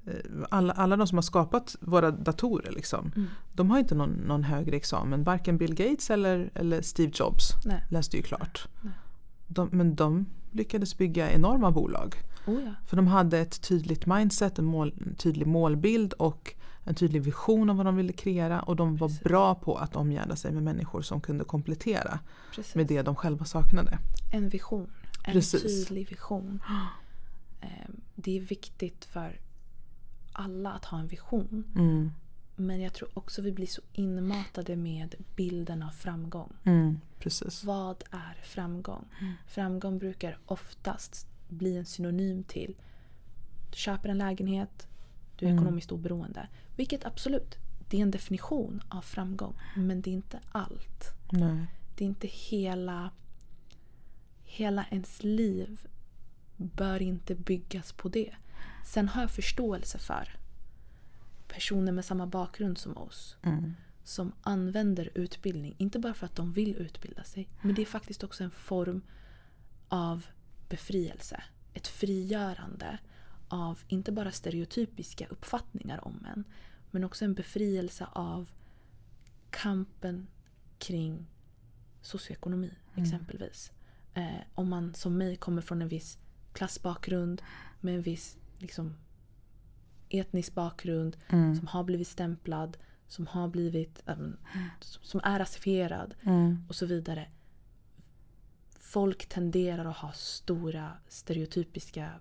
[0.05, 0.13] Eh,
[0.49, 3.27] Alla, alla de som har skapat våra datorer, liksom, Mm.
[3.53, 5.23] de har inte någon, någon högre examen.
[5.23, 7.83] Varken Bill Gates eller, eller Steve Jobs Nej.
[7.89, 8.67] läste ju klart.
[8.81, 8.93] Nej.
[9.47, 12.15] De, men de lyckades bygga enorma bolag.
[12.47, 12.71] Oh ja.
[12.85, 16.53] För de hade ett tydligt mindset, en, mål, en tydlig målbild och
[16.87, 18.61] en tydlig vision om vad de ville kreera.
[18.61, 19.23] Och de var Precis.
[19.23, 22.19] bra på att omgärda sig med människor som kunde komplettera
[22.55, 22.75] Precis.
[22.75, 23.97] med det de själva saknade.
[24.31, 24.89] En vision.
[25.23, 25.63] En Precis.
[25.63, 26.59] tydlig vision.
[27.61, 29.39] Ehm, Det är viktigt för
[30.31, 31.63] alla att ha en vision.
[31.75, 32.11] Mm.
[32.55, 36.53] Men jag tror också vi blir så inmatade med bilden av framgång.
[36.63, 37.63] Mm, precis.
[37.63, 39.05] Vad är framgång?
[39.47, 42.75] Framgång brukar oftast bli en synonym till
[43.71, 44.87] du köper en lägenhet,
[45.37, 45.63] du är Mm.
[45.63, 46.47] ekonomiskt oberoende.
[46.75, 47.55] Vilket absolut,
[47.89, 49.55] det är en definition av framgång.
[49.75, 51.03] Men det är inte allt.
[51.31, 51.65] Nej.
[51.95, 53.11] Det är inte hela...
[54.49, 55.87] Hela ens liv
[56.57, 58.35] bör inte byggas på det.
[58.85, 60.35] Sen har jag förståelse för
[61.47, 63.73] personer med samma bakgrund som oss Mm.
[64.03, 68.23] som använder utbildning, inte bara för att de vill utbilda sig, men det är faktiskt
[68.23, 69.01] också en form
[69.87, 70.25] av
[70.69, 71.43] befrielse.
[71.73, 72.97] Ett frigörande
[73.47, 76.43] av inte bara stereotypiska uppfattningar om en,
[76.91, 78.49] men också en befrielse av
[79.49, 80.27] kampen
[80.77, 81.27] kring
[82.01, 83.71] socioekonomi exempelvis.
[84.13, 86.17] Eh, om man som mig kommer från en viss
[86.53, 87.41] klassbakgrund
[87.81, 88.95] med en viss liksom,
[90.09, 91.55] etnisk bakgrund Mm.
[91.55, 94.37] som har blivit stämplad, som har blivit äm,
[94.81, 96.65] som som är rasifierad Mm.
[96.69, 97.29] och så vidare.
[98.79, 102.11] Folk tenderar att ha stora stereotypiska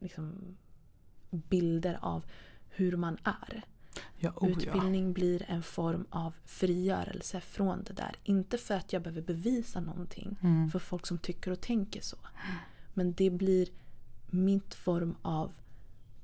[0.00, 0.56] liksom,
[1.30, 2.24] bilder av
[2.68, 3.62] hur man är.
[4.18, 4.56] Ja, oh, ja.
[4.56, 8.16] Utbildning blir en form av frigörelse från det där.
[8.24, 10.70] Inte för att jag behöver bevisa någonting Mm.
[10.70, 12.16] för folk som tycker och tänker så.
[12.94, 13.68] Men det blir
[14.30, 15.52] mitt form av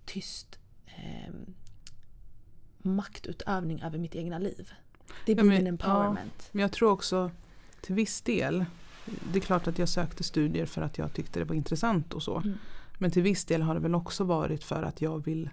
[0.04, 1.32] tyst eh,
[2.78, 4.72] maktutövning över mitt egna liv.
[5.26, 6.48] Det Ja, blir men- min empowerment.
[6.52, 7.30] Men jag tror också
[7.80, 8.64] till viss del,
[9.32, 12.22] det är klart att jag sökte studier för att jag tyckte det var intressant och
[12.22, 12.36] så.
[12.36, 12.58] Mm.
[12.98, 15.50] Men till viss del har det väl också varit för att jag vill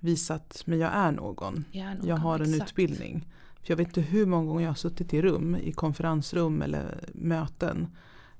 [0.00, 1.64] visa att men jag är någon.
[1.70, 2.70] Jag, är någon, Jag har en exakt.
[2.70, 3.28] utbildning.
[3.62, 7.04] För jag vet inte hur många gånger jag har suttit i rum, i konferensrum eller
[7.14, 7.86] möten.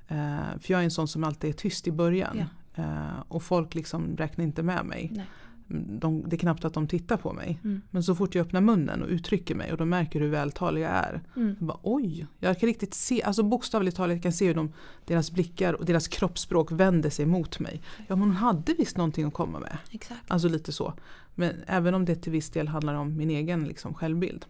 [0.08, 2.42] Eh, för jag är en sån som alltid är tyst i början.
[2.74, 5.10] Eh, och folk liksom räknar inte med mig.
[5.12, 5.26] Nej.
[5.72, 7.60] De, det är knappt att de tittar på mig.
[7.64, 7.82] Mm.
[7.90, 10.90] Men så fort jag öppnar munnen och uttrycker mig och de märker hur vältalig jag
[10.90, 11.20] är.
[11.36, 11.56] Mm.
[11.58, 14.72] Jag bara, oj, jag kan riktigt se, alltså bokstavligt talat jag kan se hur de,
[15.04, 17.82] deras blickar och deras kroppsspråk vänder sig mot mig.
[17.96, 19.78] Ja men hon hade visst någonting att komma med.
[19.90, 20.30] Exakt.
[20.30, 20.94] Alltså lite så.
[21.34, 24.46] Men även om det till viss del handlar om min egen liksom, självbild.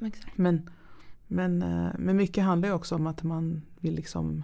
[0.00, 0.38] exakt.
[0.38, 0.70] Men,
[1.26, 4.42] men, eh, men mycket handlar ju också om att man vill liksom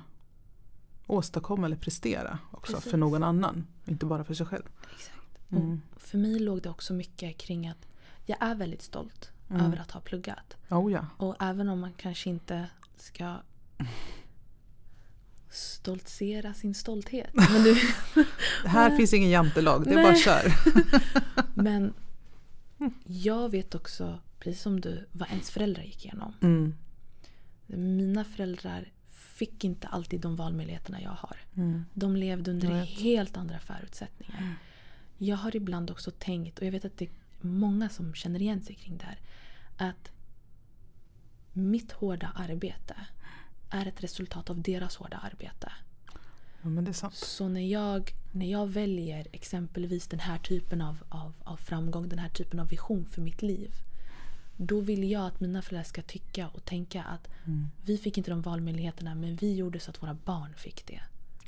[1.06, 2.90] åstadkomma eller prestera också Precis.
[2.90, 3.66] för någon annan.
[3.86, 4.64] Inte bara för sig själv.
[4.94, 5.21] exakt.
[5.52, 5.80] Mm.
[5.96, 7.86] För mig låg det också mycket kring att
[8.26, 9.66] jag är väldigt stolt Mm.
[9.66, 10.56] över att ha pluggat.
[10.70, 11.06] Oh, ja.
[11.16, 13.36] Och även om man kanske inte ska
[15.50, 17.30] stoltsera sin stolthet.
[17.34, 17.74] Men, du,
[18.64, 20.04] Här finns ingen jantelag, det är Nej.
[20.04, 20.52] bara kör.
[21.54, 21.94] men
[23.04, 26.34] jag vet också, precis som du, vad ens föräldrar gick igenom.
[26.40, 26.74] Mm.
[27.66, 31.36] Mina föräldrar fick inte alltid de valmöjligheterna jag har.
[31.56, 31.84] Mm.
[31.94, 32.88] De levde under Jag vet.
[32.88, 34.54] helt andra förutsättningar.
[35.24, 38.62] Jag har ibland också tänkt, och jag vet att det är många som känner igen
[38.62, 39.18] sig kring det här,
[39.76, 40.10] att
[41.52, 42.94] mitt hårda arbete
[43.70, 45.72] är ett resultat av deras hårda arbete.
[46.62, 47.14] Ja, men det är sant.
[47.14, 52.18] Så när jag, när jag väljer exempelvis den här typen av, av, av framgång, den
[52.18, 53.70] här typen av vision för mitt liv.
[54.56, 57.68] Då vill jag att mina föräldrar ska tycka och tänka att Mm.
[57.84, 61.00] vi fick inte de valmöjligheterna men vi gjorde så att våra barn fick det.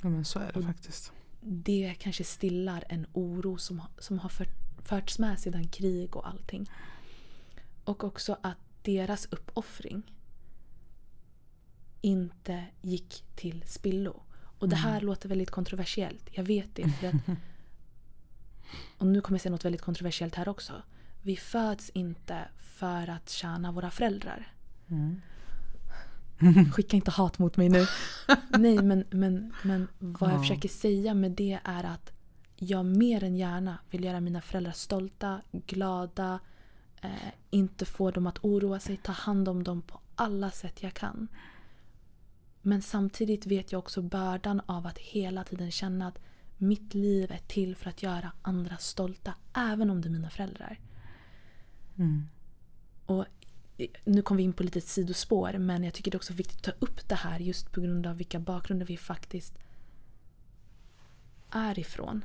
[0.03, 1.13] Ja, men så är det Och- faktiskt.
[1.47, 6.71] Det kanske stillar en oro som, som har fört, förts med sedan krig och allting.
[7.85, 10.03] Och också att deras uppoffring
[12.01, 14.23] inte gick till spillo.
[14.59, 16.29] Och det här låter väldigt kontroversiellt.
[16.31, 16.89] Jag vet det.
[16.89, 17.15] För att,
[18.99, 20.83] och nu kommer jag säga något väldigt kontroversiellt här också.
[21.23, 24.53] Vi föds inte för att tjäna våra föräldrar.
[24.89, 25.21] Mm.
[26.73, 27.87] Skicka inte hat mot mig nu.
[28.59, 30.41] Nej, men, men, men vad jag Ja.
[30.41, 32.13] försöker säga med det är att
[32.57, 36.39] jag mer än gärna vill göra mina föräldrar stolta, glada,
[37.03, 37.11] eh,
[37.51, 41.29] inte få dem att oroa sig, ta hand om dem på alla sätt jag kan.
[42.63, 46.19] Men samtidigt vet jag också bördan av att hela tiden känna att
[46.59, 50.81] mitt liv är till för att göra andra stolta, även om det är mina föräldrar.
[51.97, 52.29] Mm.
[53.07, 53.25] Och
[54.05, 56.79] nu kom vi in på lite sidospår men jag tycker det är också viktigt att
[56.81, 59.59] ta upp det här just på grund av vilka bakgrunder vi faktiskt
[61.51, 62.25] är ifrån.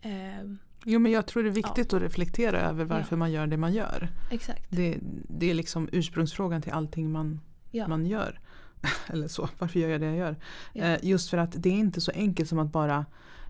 [0.00, 0.44] Eh,
[0.86, 3.18] Jo, men jag tror det är viktigt att reflektera över varför Ja.
[3.18, 4.08] man gör det man gör.
[4.30, 4.66] exakt.
[4.70, 4.98] Det,
[5.28, 7.88] det är liksom ursprungsfrågan till allting man, Ja.
[7.88, 8.40] man gör.
[9.06, 10.36] Eller så, varför gör jag det jag gör?
[10.72, 10.84] Ja.
[10.84, 13.06] Eh, just för att det är inte så enkelt som att bara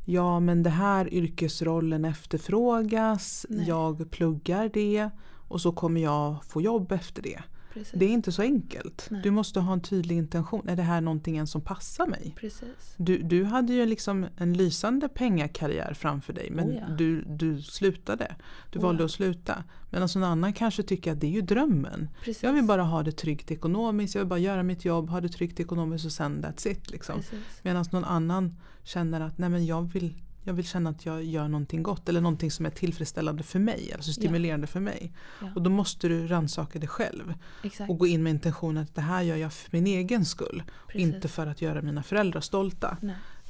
[0.06, 3.68] Ja men det här yrkesrollen efterfrågas, Nej.
[3.68, 5.10] jag pluggar det
[5.48, 7.42] och så kommer jag få jobb efter det.
[7.74, 7.92] Precis.
[7.96, 9.08] Det är inte så enkelt.
[9.10, 9.20] Nej.
[9.22, 10.68] Du måste ha en tydlig intention.
[10.68, 12.34] Är det här någonting som passar mig?
[12.36, 12.94] Precis.
[12.96, 16.94] Du, du hade ju liksom en lysande pengakarriär framför dig men Oh ja.
[16.98, 18.36] du, du slutade.
[18.70, 19.04] Du Oh valde ja.
[19.04, 19.64] att sluta.
[19.90, 22.08] Medan någon annan kanske tycker att det är ju drömmen.
[22.24, 22.42] Precis.
[22.42, 25.28] Jag vill bara ha det tryggt ekonomiskt, jag vill bara göra mitt jobb, ha det
[25.28, 26.90] tryggt ekonomiskt och sen that's it.
[26.90, 27.22] Liksom.
[27.62, 31.48] Medan någon annan känner att Nej, men jag, vill, jag vill känna att jag gör
[31.48, 35.12] någonting gott eller någonting som är tillfrättställande för mig, alltså stimulerande för mig.
[35.40, 35.46] Ja.
[35.54, 37.90] Och då måste du rannsaka dig själv Exakt.
[37.90, 40.62] och gå in med intentionen att det här gör jag för min egen skull.
[40.94, 42.96] Inte för att göra mina föräldrar stolta.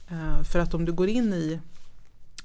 [0.09, 1.61] Eh, för att om du går in i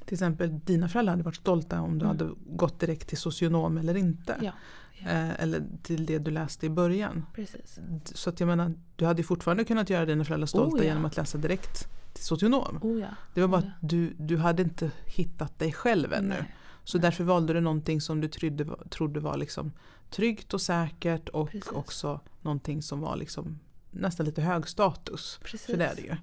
[0.06, 2.18] till exempel dina föräldrar hade varit stolta om du Mm.
[2.18, 4.36] hade gått direkt till socionom eller inte.
[4.42, 4.52] Ja.
[5.00, 5.10] ja.
[5.10, 7.26] Eh, eller till det du läste i början.
[7.36, 7.80] Precis.
[8.04, 10.86] Så att jag menar, du hade fortfarande kunnat göra dina föräldrar stolta Oh, ja.
[10.86, 12.80] genom att läsa direkt till socionom.
[12.82, 13.08] Oh ja.
[13.34, 13.72] Det var bara oh, ja.
[13.72, 16.28] att du, du hade inte hittat dig själv ännu.
[16.28, 16.56] Nej.
[16.84, 19.72] Så därför valde du någonting som du trodde trodde var liksom
[20.10, 21.72] tryggt och säkert och Precis.
[21.72, 23.60] också någonting som var liksom
[23.92, 25.40] nästan lite hög status.
[25.44, 25.66] Precis.
[25.66, 26.16] För det är det ju.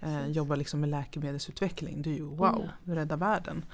[0.00, 2.02] Eh, jobba liksom med läkemedelsutveckling.
[2.02, 2.70] Det är ju wow, ja.
[2.84, 3.64] du räddar världen.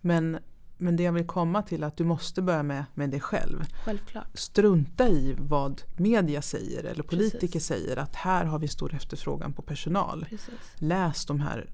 [0.00, 0.38] Men,
[0.78, 3.64] men det jag vill komma till är att du måste börja med, med dig själv.
[3.84, 4.26] Självklart.
[4.38, 7.66] Strunta i vad media säger eller politiker Precis.
[7.66, 10.26] säger att här har vi stor efterfrågan på personal.
[10.30, 10.50] Precis.
[10.74, 11.70] Läs de här,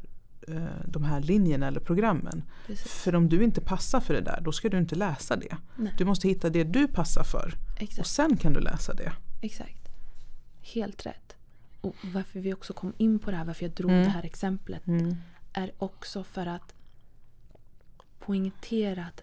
[0.48, 2.42] eh, de här linjerna eller programmen.
[2.66, 2.92] Precis.
[2.92, 5.56] För om du inte passar för det där då ska du inte läsa det.
[5.76, 5.94] Nej.
[5.98, 8.08] Du måste hitta det du passar för och Exakt.
[8.08, 9.12] sen kan du läsa det.
[9.42, 9.88] Exakt.
[10.60, 11.36] Helt rätt.
[11.80, 14.04] Och varför vi också kom in på det här, varför jag drog Mm.
[14.04, 14.82] det här exemplet
[15.52, 16.74] är också för att
[18.26, 19.22] poängtera att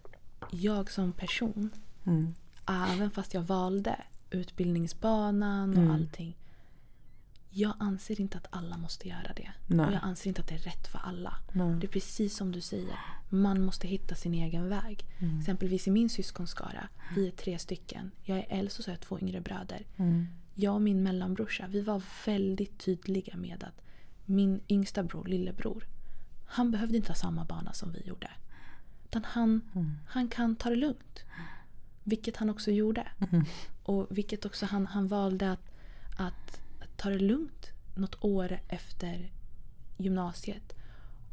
[0.51, 1.69] jag som person,
[2.05, 2.35] Mm.
[2.67, 3.95] även fast jag valde
[4.29, 5.91] utbildningsbanan och Mm.
[5.91, 6.37] allting.
[7.51, 9.51] Jag anser inte att alla måste göra det.
[9.67, 9.85] Nej.
[9.85, 11.33] Och jag anser inte att det är rätt för alla.
[11.53, 11.75] Nej.
[11.79, 12.99] Det är precis som du säger.
[13.29, 15.05] Man måste hitta sin egen väg.
[15.19, 15.39] Mm.
[15.39, 16.87] Exempelvis i min syskonskara.
[17.15, 18.11] Vi är tre stycken.
[18.23, 19.85] Jag är äldst och så har jag två yngre bröder.
[19.97, 20.27] Mm.
[20.53, 23.81] Jag och min mellanbrorsa, vi var väldigt tydliga med att
[24.25, 25.87] min yngsta bror, lillebror,
[26.45, 28.29] han behövde inte ha samma bana som vi gjorde.
[29.09, 29.91] Utan han, Mm.
[30.07, 31.23] han kan ta det lugnt.
[32.03, 33.07] Vilket han också gjorde.
[33.31, 33.45] Mm.
[33.83, 35.71] Och vilket också han, han valde att,
[36.17, 39.31] att, att ta det lugnt något år efter
[39.97, 40.73] gymnasiet.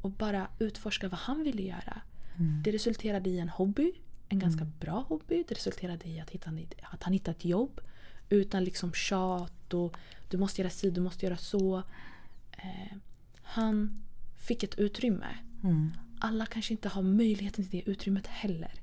[0.03, 2.01] Och bara utforska vad han ville göra.
[2.37, 2.63] Mm.
[2.63, 3.93] Det resulterade i en hobby.
[4.29, 5.45] En ganska bra hobby.
[5.49, 6.51] Det resulterade i att, hitta,
[6.83, 7.81] att han hittade ett jobb.
[8.29, 9.97] Utan liksom tjat och
[10.31, 11.83] du måste göra si, du måste göra så.
[12.53, 12.97] Eh,
[13.43, 14.03] han
[14.37, 15.27] fick ett utrymme.
[15.65, 15.93] Mm.
[16.19, 18.81] Alla kanske inte har möjligheten till det utrymmet heller.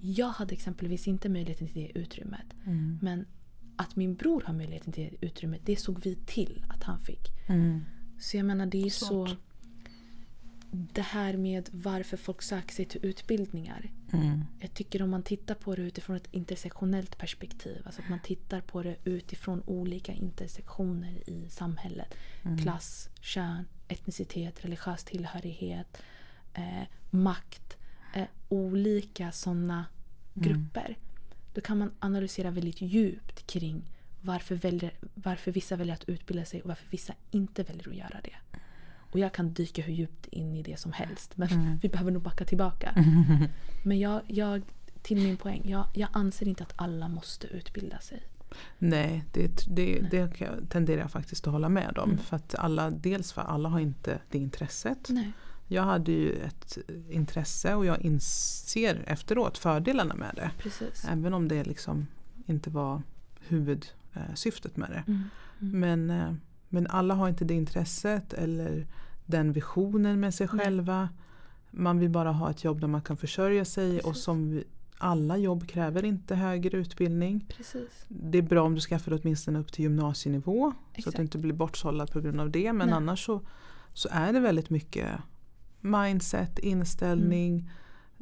[0.00, 2.54] Jag hade exempelvis inte möjligheten till det utrymmet.
[2.66, 2.98] Mm.
[3.02, 3.26] Men
[3.76, 7.28] att min bror har möjligheten till det utrymmet, det såg vi till att han fick.
[7.48, 7.84] Mm.
[8.20, 9.26] Så jag menar det är så...
[9.26, 9.38] Smart.
[10.74, 13.90] Det här med varför folk söker sig till utbildningar.
[14.12, 14.44] Mm.
[14.60, 17.82] Jag tycker om man tittar på det utifrån ett intersektionellt perspektiv.
[17.84, 22.14] Alltså att man tittar på det utifrån olika intersektioner i samhället.
[22.42, 22.58] Mm.
[22.58, 26.02] Klass, kön, etnicitet, religiös tillhörighet,
[26.54, 27.76] eh, makt.
[28.14, 29.84] Eh, olika sådana
[30.36, 30.48] Mm.
[30.48, 30.98] grupper.
[31.54, 33.82] Då kan man analysera väldigt djupt kring
[34.20, 38.20] varför, väljer, varför vissa väljer att utbilda sig och varför vissa inte väljer att göra
[38.24, 38.58] det.
[39.12, 41.36] Och jag kan dyka hur djupt in i det som helst.
[41.36, 41.78] Men Mm.
[41.82, 42.94] vi behöver nog backa tillbaka.
[43.84, 44.62] Men jag, jag,
[45.02, 45.62] till min poäng.
[45.64, 48.22] Jag, jag anser inte att alla måste utbilda sig.
[48.78, 52.10] Nej, det, det, det kan jag- tenderar jag faktiskt att hålla med om.
[52.10, 52.22] Mm.
[52.22, 55.06] För att alla, dels för alla har inte det intresset.
[55.08, 55.32] Nej.
[55.68, 56.78] Jag hade ju ett
[57.10, 60.50] intresse och jag inser efteråt fördelarna med det.
[60.58, 61.04] Precis.
[61.08, 62.06] Även om det liksom
[62.46, 63.02] inte var
[63.48, 65.04] huvudsyftet med det.
[65.06, 65.22] Mm.
[65.60, 65.80] Mm.
[65.80, 66.34] Men, eh,
[66.68, 68.86] men alla har inte det intresset eller
[69.26, 70.64] den visionen med sig Nej.
[70.64, 71.08] själva.
[71.70, 74.24] Man vill bara ha ett jobb där man kan försörja sig och Precis.
[74.24, 74.64] som vi,
[74.98, 77.46] alla jobb kräver inte högre utbildning.
[77.48, 78.04] Precis.
[78.08, 81.16] Det är bra om du skaffar åtminstone upp till gymnasienivå så att Exakt.
[81.16, 82.72] du inte blir bortsållad på grund av det.
[82.72, 82.96] Men Nej.
[82.96, 83.40] annars så,
[83.92, 85.08] så är det väldigt mycket
[85.82, 87.70] mindset, inställning,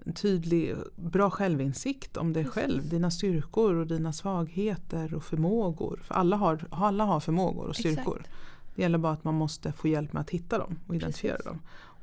[0.05, 0.14] Mm.
[0.14, 2.55] tydlig, bra självinsikt om dig Precis.
[2.55, 2.88] själv.
[2.88, 6.01] Dina styrkor och dina svagheter och förmågor.
[6.05, 8.16] För alla har, alla har förmågor och styrkor.
[8.20, 8.37] Exakt.
[8.75, 11.46] Det gäller bara att man måste få hjälp med att hitta dem och identifiera Precis.
[11.53, 11.61] dem.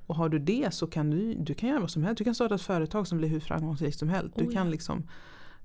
[0.08, 2.18] Och har du det så kan du, du kan göra vad som helst.
[2.18, 4.36] Du kan starta ett företag som blir hur framgångsrikt som helst.
[4.36, 4.72] Du Oh, kan ja.
[4.72, 5.04] liksom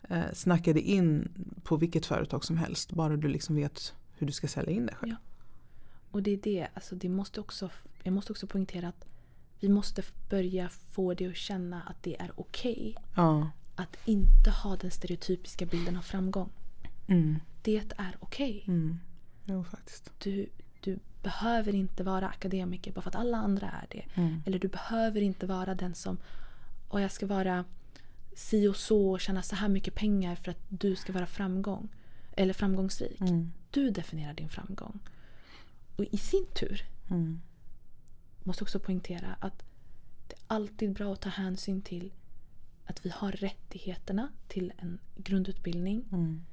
[0.08, 1.28] eh, snacka dig in
[1.62, 2.92] på vilket företag som helst.
[2.92, 5.12] Bara du liksom vet hur du ska sälja in dig själv.
[5.12, 5.16] Ja.
[6.10, 7.70] Och det är det, alltså det måste också,
[8.02, 9.04] jag måste också poängtera att
[9.62, 13.50] vi måste börja få det att känna att det är okej Ja.
[13.74, 16.50] att inte ha den stereotypiska bilden av framgång.
[17.06, 17.38] Mm.
[17.62, 18.64] Det är okej.
[18.66, 18.98] Mm.
[19.44, 20.10] Jo faktiskt.
[20.18, 20.48] Du,
[20.80, 24.04] du behöver inte vara akademiker bara för att alla andra är det.
[24.14, 24.42] Mm.
[24.46, 26.18] Eller du behöver inte vara den som
[26.88, 27.64] och jag ska vara
[28.36, 31.88] si och så och tjäna så här mycket pengar för att du ska vara framgång.
[32.36, 33.20] Eller framgångsrik.
[33.20, 33.52] Mm.
[33.70, 35.00] Du definierar din framgång.
[35.96, 37.40] Och i sin tur Mm.
[38.44, 39.58] Måste också poängtera att
[40.28, 42.12] det är alltid bra att ta hänsyn till
[42.84, 46.04] att vi har rättigheterna till en grundutbildning.
[46.12, 46.44] Mm.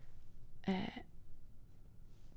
[0.64, 1.02] Eh,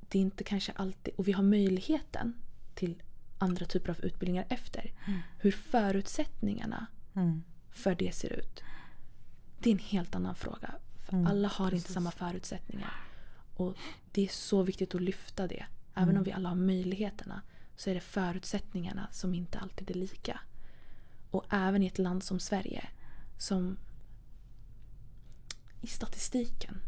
[0.09, 2.35] det är inte kanske alltid, och vi har möjligheten
[2.75, 3.03] till
[3.38, 4.93] andra typer av utbildningar efter.
[5.38, 7.43] Hur förutsättningarna Mm.
[7.71, 8.62] för det ser ut.
[9.59, 10.75] Det är en helt annan fråga.
[11.03, 11.85] För Mm, alla har precis.
[11.85, 12.93] inte samma förutsättningar.
[13.55, 13.75] Och
[14.12, 15.67] det är så viktigt att lyfta det.
[15.95, 16.17] Även Mm.
[16.19, 17.43] om vi alla har möjligheterna
[17.77, 20.41] så är det förutsättningarna som inte alltid är lika.
[21.31, 22.89] Och även i ett land som Sverige
[23.39, 23.77] som
[25.81, 26.81] i statistiken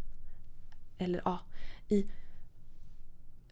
[0.99, 1.41] eller ja,
[1.89, 2.07] i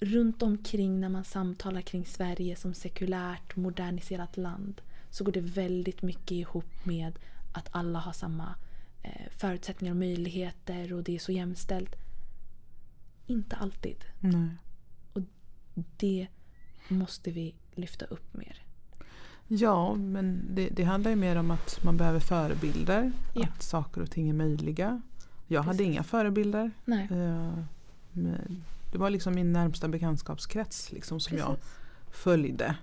[0.01, 6.03] runt omkring när man samtalar kring Sverige som sekulärt moderniserat land så går det väldigt
[6.03, 7.19] mycket ihop med
[7.53, 8.55] att alla har samma
[9.03, 11.97] eh, förutsättningar och möjligheter och det är så jämställt.
[13.27, 14.05] Inte alltid.
[14.21, 14.49] Nej.
[15.75, 16.29] Det
[16.89, 18.63] måste vi lyfta upp mer.
[19.49, 23.13] Ja, men det, det handlar ju mer om att man behöver förebilder.
[23.35, 23.43] Ja.
[23.47, 25.03] Att saker och ting är möjliga.
[25.47, 25.93] Jag hade Precis.
[25.93, 26.71] inga förebilder.
[26.85, 27.59] Nej, Eh,
[28.93, 31.65] Det var liksom min närmsta bekantskapskrets liksom, som jag precis.
[32.11, 32.77] följde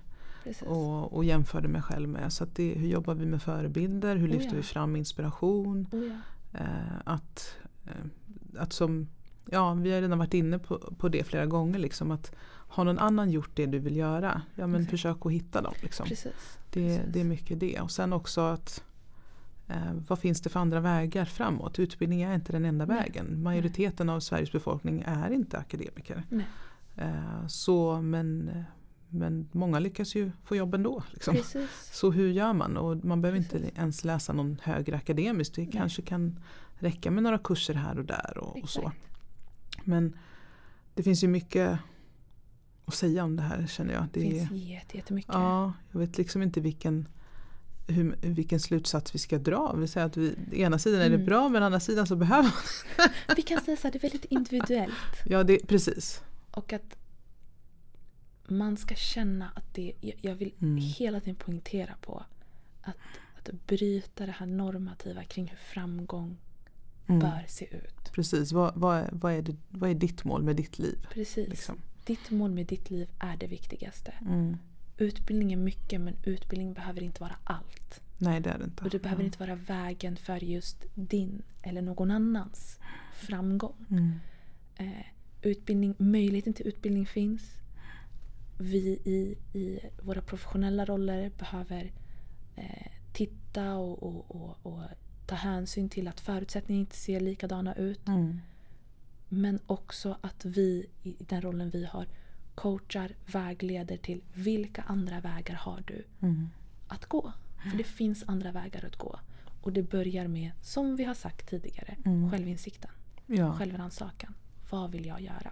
[0.44, 0.62] precis.
[0.62, 2.32] och, och jämförde mig själv med.
[2.32, 4.16] Så det, hur jobbar vi med förebilder?
[4.16, 4.56] Hur Oh, lyfter ja.
[4.56, 5.86] vi fram inspiration?
[5.92, 6.16] Oh, ja.
[6.60, 9.08] Eh, att, eh, att som,
[9.50, 11.78] ja, vi har redan varit inne på, på det flera gånger.
[11.78, 12.34] Liksom, att
[12.70, 14.90] har någon annan gjort det du vill göra, ja, men Exakt.
[14.90, 15.74] försök att hitta dem.
[15.82, 16.06] Liksom.
[16.06, 16.58] Precis.
[16.70, 17.12] Det, Precis.
[17.12, 17.80] det är mycket det.
[17.80, 18.84] Och sen också att
[19.68, 21.78] eh, vad finns det för andra vägar framåt?
[21.78, 22.96] Utbildning är inte den enda Nej.
[22.96, 23.42] vägen.
[23.42, 26.22] Majoriteten av Sveriges befolkning är inte akademiker.
[26.28, 26.46] Nej.
[26.96, 28.50] Eh, så, men,
[29.08, 31.02] men många lyckas ju få jobb ändå.
[31.12, 31.36] Liksom.
[31.92, 32.76] Så hur gör man?
[32.76, 33.78] Och man behöver inte Precis.
[33.78, 35.54] ens läsa någon högre akademiskt.
[35.54, 35.72] Det Nej.
[35.72, 36.38] kanske kan
[36.78, 38.38] räcka med några kurser här och där.
[38.38, 38.92] Och, och så.
[39.84, 40.16] Men
[40.94, 41.78] det finns ju mycket
[42.92, 44.06] att säga om det här känner jag.
[44.12, 45.32] Det finns jätte- jättemycket.
[45.34, 47.08] ja, jag vet liksom inte vilken,
[47.88, 49.72] hur, vilken slutsats vi ska dra.
[49.76, 51.26] Vi säger att vi, ena sidan är det Mm.
[51.26, 54.24] bra men andra sidan så behöver man Vi kan säga så här, det är väldigt
[54.24, 54.92] individuellt.
[55.26, 56.22] Ja, det, precis.
[56.50, 56.96] Och att
[58.48, 60.76] man ska känna att det, jag, jag vill Mm.
[60.76, 62.24] hela tiden poängtera på
[62.82, 62.96] att,
[63.38, 66.36] att bryta det här normativa kring hur framgång
[67.06, 67.20] Mm.
[67.20, 68.12] bör se ut.
[68.12, 71.06] Precis, vad, vad, är, vad, är det, vad är ditt mål med ditt liv?
[71.12, 71.48] Precis.
[71.48, 71.78] Liksom?
[72.04, 74.14] Ditt mål med ditt liv är det viktigaste.
[74.20, 74.56] Mm.
[74.98, 78.00] Utbildning är mycket men utbildning behöver inte vara allt.
[78.18, 78.84] Nej, det är det inte.
[78.84, 79.26] Och det behöver Mm.
[79.26, 82.78] inte vara vägen för just din eller någon annans
[83.14, 83.86] framgång.
[83.90, 84.12] Mm.
[84.76, 85.06] Eh,
[85.42, 87.42] utbildning, möjligheten till utbildning finns.
[88.58, 91.92] Vi i, i våra professionella roller behöver
[92.56, 94.82] eh, titta och, och, och, och
[95.26, 98.08] ta hänsyn till att förutsättningarna inte ser likadana ut.
[98.08, 98.40] Mm.
[99.32, 102.06] Men också att vi i den rollen vi har
[102.54, 106.48] coachar, vägleder till vilka andra vägar har du Mm.
[106.88, 107.32] att gå.
[107.70, 109.18] För det finns andra vägar att gå.
[109.62, 112.30] Och det börjar med, som vi har sagt tidigare, Mm.
[112.30, 112.90] självinsikten.
[113.26, 113.52] Ja.
[113.58, 114.34] Självrannsakan.
[114.70, 115.50] Vad vill jag göra?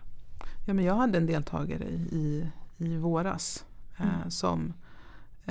[0.67, 2.47] ja, men jag hade en deltagare i,
[2.79, 3.65] i, våras
[3.99, 4.31] eh, Mm.
[4.31, 4.73] som Eh,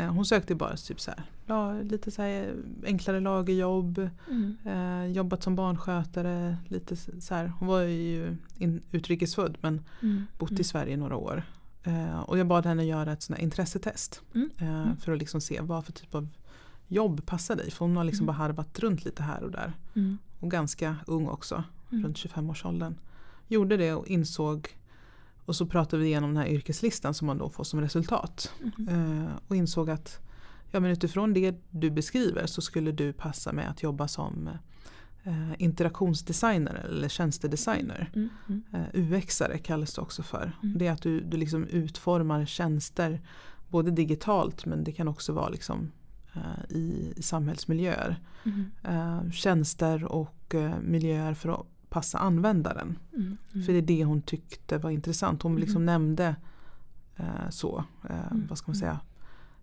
[0.05, 4.57] hon sökte bara typ så här, ja, lite så här enklare lagerjobb, Mm.
[4.65, 6.57] eh, jobbat som barnskötare.
[6.67, 7.47] Lite så här.
[7.59, 10.23] Hon var ju in, utrikesfödd men Mm.
[10.39, 10.61] bott mm.
[10.61, 11.43] i Sverige några år.
[11.83, 14.21] Eh, och jag bad henne göra ett sånt intressetest.
[14.35, 14.49] Mm.
[14.57, 14.97] Eh, Mm.
[14.97, 16.27] För att liksom se vad för typ av
[16.87, 17.71] jobb passar dig.
[17.71, 18.27] För hon har liksom Mm.
[18.35, 19.73] bara harvat runt lite här och där.
[19.95, 20.17] Mm.
[20.39, 22.03] Och ganska ung också, Mm.
[22.05, 22.95] runt 25-årsåldern.
[23.47, 24.67] Gjorde det och insåg
[25.47, 28.53] och så pratade vi igenom den här yrkeslistan som man då får som resultat.
[28.89, 30.19] Eh, och insåg att
[30.71, 34.49] ja, men utifrån det du beskriver så skulle du passa med att jobba som
[35.23, 38.11] eh, interaktionsdesigner eller tjänstedesigner.
[38.15, 38.29] Mm.
[38.49, 38.63] Mm.
[38.73, 40.51] Eh, UX-are kallas det också för.
[40.63, 40.77] Mm.
[40.77, 43.21] Det är att du, du liksom utformar tjänster
[43.69, 45.91] både digitalt men det kan också vara liksom,
[46.69, 48.19] i, i samhällsmiljöer.
[48.45, 49.31] Mm.
[49.31, 52.99] Tjänster och miljöer för att passa användaren.
[53.13, 53.37] Mm.
[53.53, 53.65] Mm.
[53.65, 55.41] För det är det hon tyckte var intressant.
[55.41, 55.85] Hon liksom Mhm.
[55.85, 56.35] nämnde
[57.15, 58.79] eh, så, eh, Mm, vad ska man mm.
[58.79, 58.99] säga,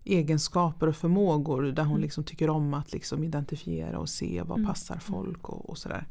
[0.03, 2.01] egenskaper och förmågor där hon Mm.
[2.01, 5.01] liksom tycker om att liksom identifiera och se vad Mm, passar mm.
[5.01, 6.07] folk och, och sådär.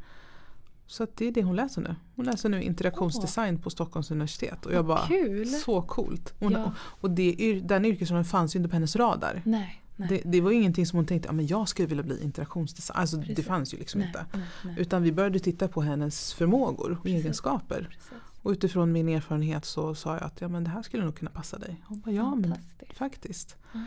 [0.86, 1.94] Så det är det hon läser nu.
[2.16, 4.66] Hon läser nu interaktionsdesign på Stockholms universitet.
[4.66, 5.46] Och jag bara, kul!
[5.46, 6.34] så coolt.
[6.40, 6.72] Hon, Ja.
[6.78, 9.42] och, det, den yrkesrollen fanns ju inte på hennes radar.
[9.44, 9.80] Nej.
[9.96, 10.22] Nej.
[10.24, 13.00] det var ingenting som hon tänkte, ja, men jag skulle vilja bli interaktionsdesigner.
[13.00, 14.26] Alltså det fanns ju liksom nej, inte.
[14.32, 14.74] nej, nej.
[14.78, 17.20] Utan vi började titta på hennes förmågor och Precis.
[17.20, 17.88] egenskaper.
[17.90, 18.12] Precis.
[18.42, 21.30] Och utifrån min erfarenhet så sa jag att ja, men det här skulle nog kunna
[21.30, 21.84] passa dig.
[21.88, 22.54] Hon bara, ja men
[22.94, 23.56] faktiskt.
[23.74, 23.86] Mm.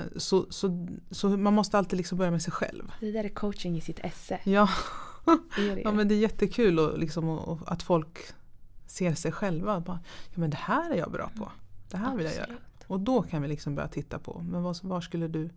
[0.00, 2.92] Eh, så, så, så man måste alltid liksom börja med sig själv.
[3.00, 4.40] Det där är coaching i sitt esse.
[4.44, 4.68] Ja,
[5.56, 5.80] Det det.
[5.80, 8.18] ja men det är jättekul och, liksom, och, och att folk
[8.86, 9.80] ser sig själva.
[9.80, 10.00] Bara,
[10.34, 11.52] ja men det här är jag bra på.
[11.90, 12.54] Det här vill jag göra.
[12.86, 15.50] Och då kan vi liksom börja titta på, men vad, var skulle du,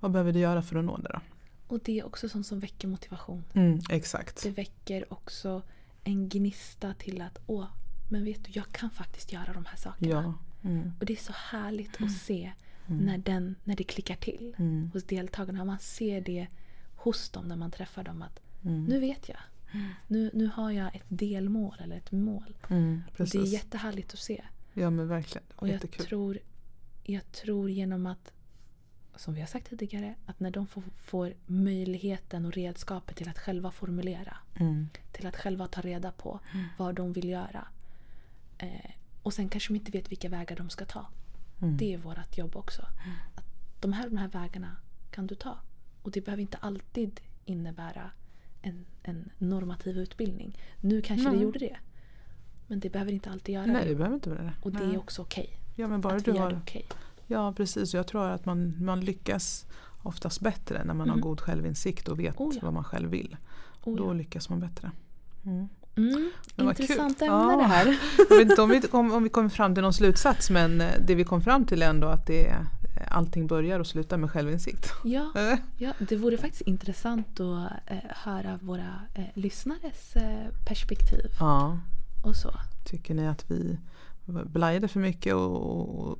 [0.00, 1.20] vad behöver du göra för att nå det då?
[1.66, 3.44] Och det är också sånt som väcker motivation.
[3.52, 4.42] Mm, exakt.
[4.42, 5.62] Det väcker också
[6.04, 7.66] en gnista till att åh,
[8.10, 10.10] men vet du, jag kan faktiskt göra de här sakerna.
[10.62, 10.68] Ja.
[10.70, 12.52] Mm, Och det är så härligt att se
[12.86, 13.04] Mm.
[13.04, 15.64] när, den, när det klickar till mm, hos deltagarna.
[15.64, 16.46] Man ser det
[16.96, 19.38] hos dem när man träffar dem att mm, nu vet jag.
[20.06, 22.56] Nu, nu har jag ett delmål eller ett mål.
[23.18, 24.44] Och det är jättehärligt att se.
[24.72, 25.46] Ja men verkligen.
[25.56, 26.38] Och jag tror,
[27.04, 28.32] jag tror genom att,
[29.16, 33.38] som vi har sagt tidigare, att när de får, får möjligheten och redskapet till att
[33.38, 36.66] själva formulera, Mm, till att själva ta reda på Mm.
[36.78, 37.68] vad de vill göra.
[38.58, 38.90] Eh,
[39.22, 41.06] och sen kanske de inte vet vilka vägar de ska ta.
[41.62, 42.82] mm, Det är vårt jobb också.
[43.34, 43.44] Att
[43.80, 44.76] de, här, de här vägarna
[45.10, 45.58] kan du ta.
[46.02, 48.10] Och det behöver inte alltid innebära
[48.62, 50.58] en, en normativ utbildning.
[50.80, 51.76] Nu kanske det gjorde det.
[52.66, 53.88] Men det behöver inte alltid göra Nej det.
[53.88, 54.52] det behöver inte det.
[54.62, 55.59] Och det är också okej.
[55.74, 56.86] Ja men bara att du vi har okej.
[57.26, 59.66] Ja precis, jag tror att man, man lyckas
[60.02, 61.10] oftast bättre när man Mm.
[61.10, 62.60] har god självinsikt och vet Oh ja.
[62.62, 63.36] vad man själv vill.
[63.84, 64.12] Oh, Då ja.
[64.12, 64.90] lyckas man bättre.
[65.46, 65.68] Mm.
[65.96, 67.56] mm, intressant ämne Ja.
[67.56, 67.86] det här.
[68.30, 70.92] Jag vet inte om vi, om, om vi kommer fram till någon slutsats men eh,
[71.06, 72.66] det vi kom fram till är ändå att det, är-
[73.10, 74.92] allting börjar och slutar med självinsikt.
[75.04, 81.26] Ja, Eh, ja, det vore faktiskt intressant att eh, höra våra eh, lyssnares eh, perspektiv
[81.40, 81.78] ja,
[82.24, 82.50] och så.
[82.84, 83.78] tycker ni att vi
[84.30, 85.56] blajade för mycket och,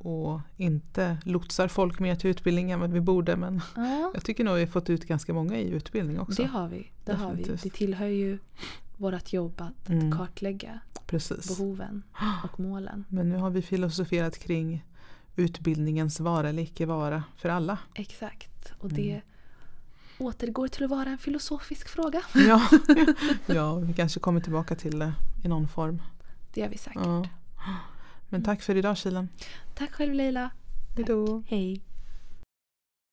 [0.00, 4.44] och, och inte lotsar folk mer till utbildning än vi borde men Ja, jag tycker
[4.44, 6.42] nog vi har fått ut ganska många i utbildning också.
[6.42, 6.90] det har vi.
[7.04, 7.42] Det, har vi.
[7.42, 8.38] Det tillhör ju
[8.96, 10.12] vårt jobb att, Mm.
[10.12, 11.58] att kartlägga Precis.
[11.58, 12.02] behoven
[12.44, 13.04] och målen.
[13.08, 14.84] Men nu har vi filosoferat kring
[15.36, 17.78] utbildningens vara eller icke vara för alla.
[17.94, 18.72] Exakt.
[18.78, 19.22] Och det Mm.
[20.28, 22.22] återgår till att vara en filosofisk fråga.
[22.34, 22.62] Ja,
[23.46, 25.12] ja vi kanske kommer tillbaka till det
[25.44, 26.02] i någon form.
[26.54, 27.02] Det gör vi säkert.
[27.04, 27.26] Ja.
[28.30, 29.28] Men tack för idag Kilen.
[29.74, 30.50] Tack själv Leila.
[30.96, 31.42] Hejdå.
[31.46, 31.82] Hej.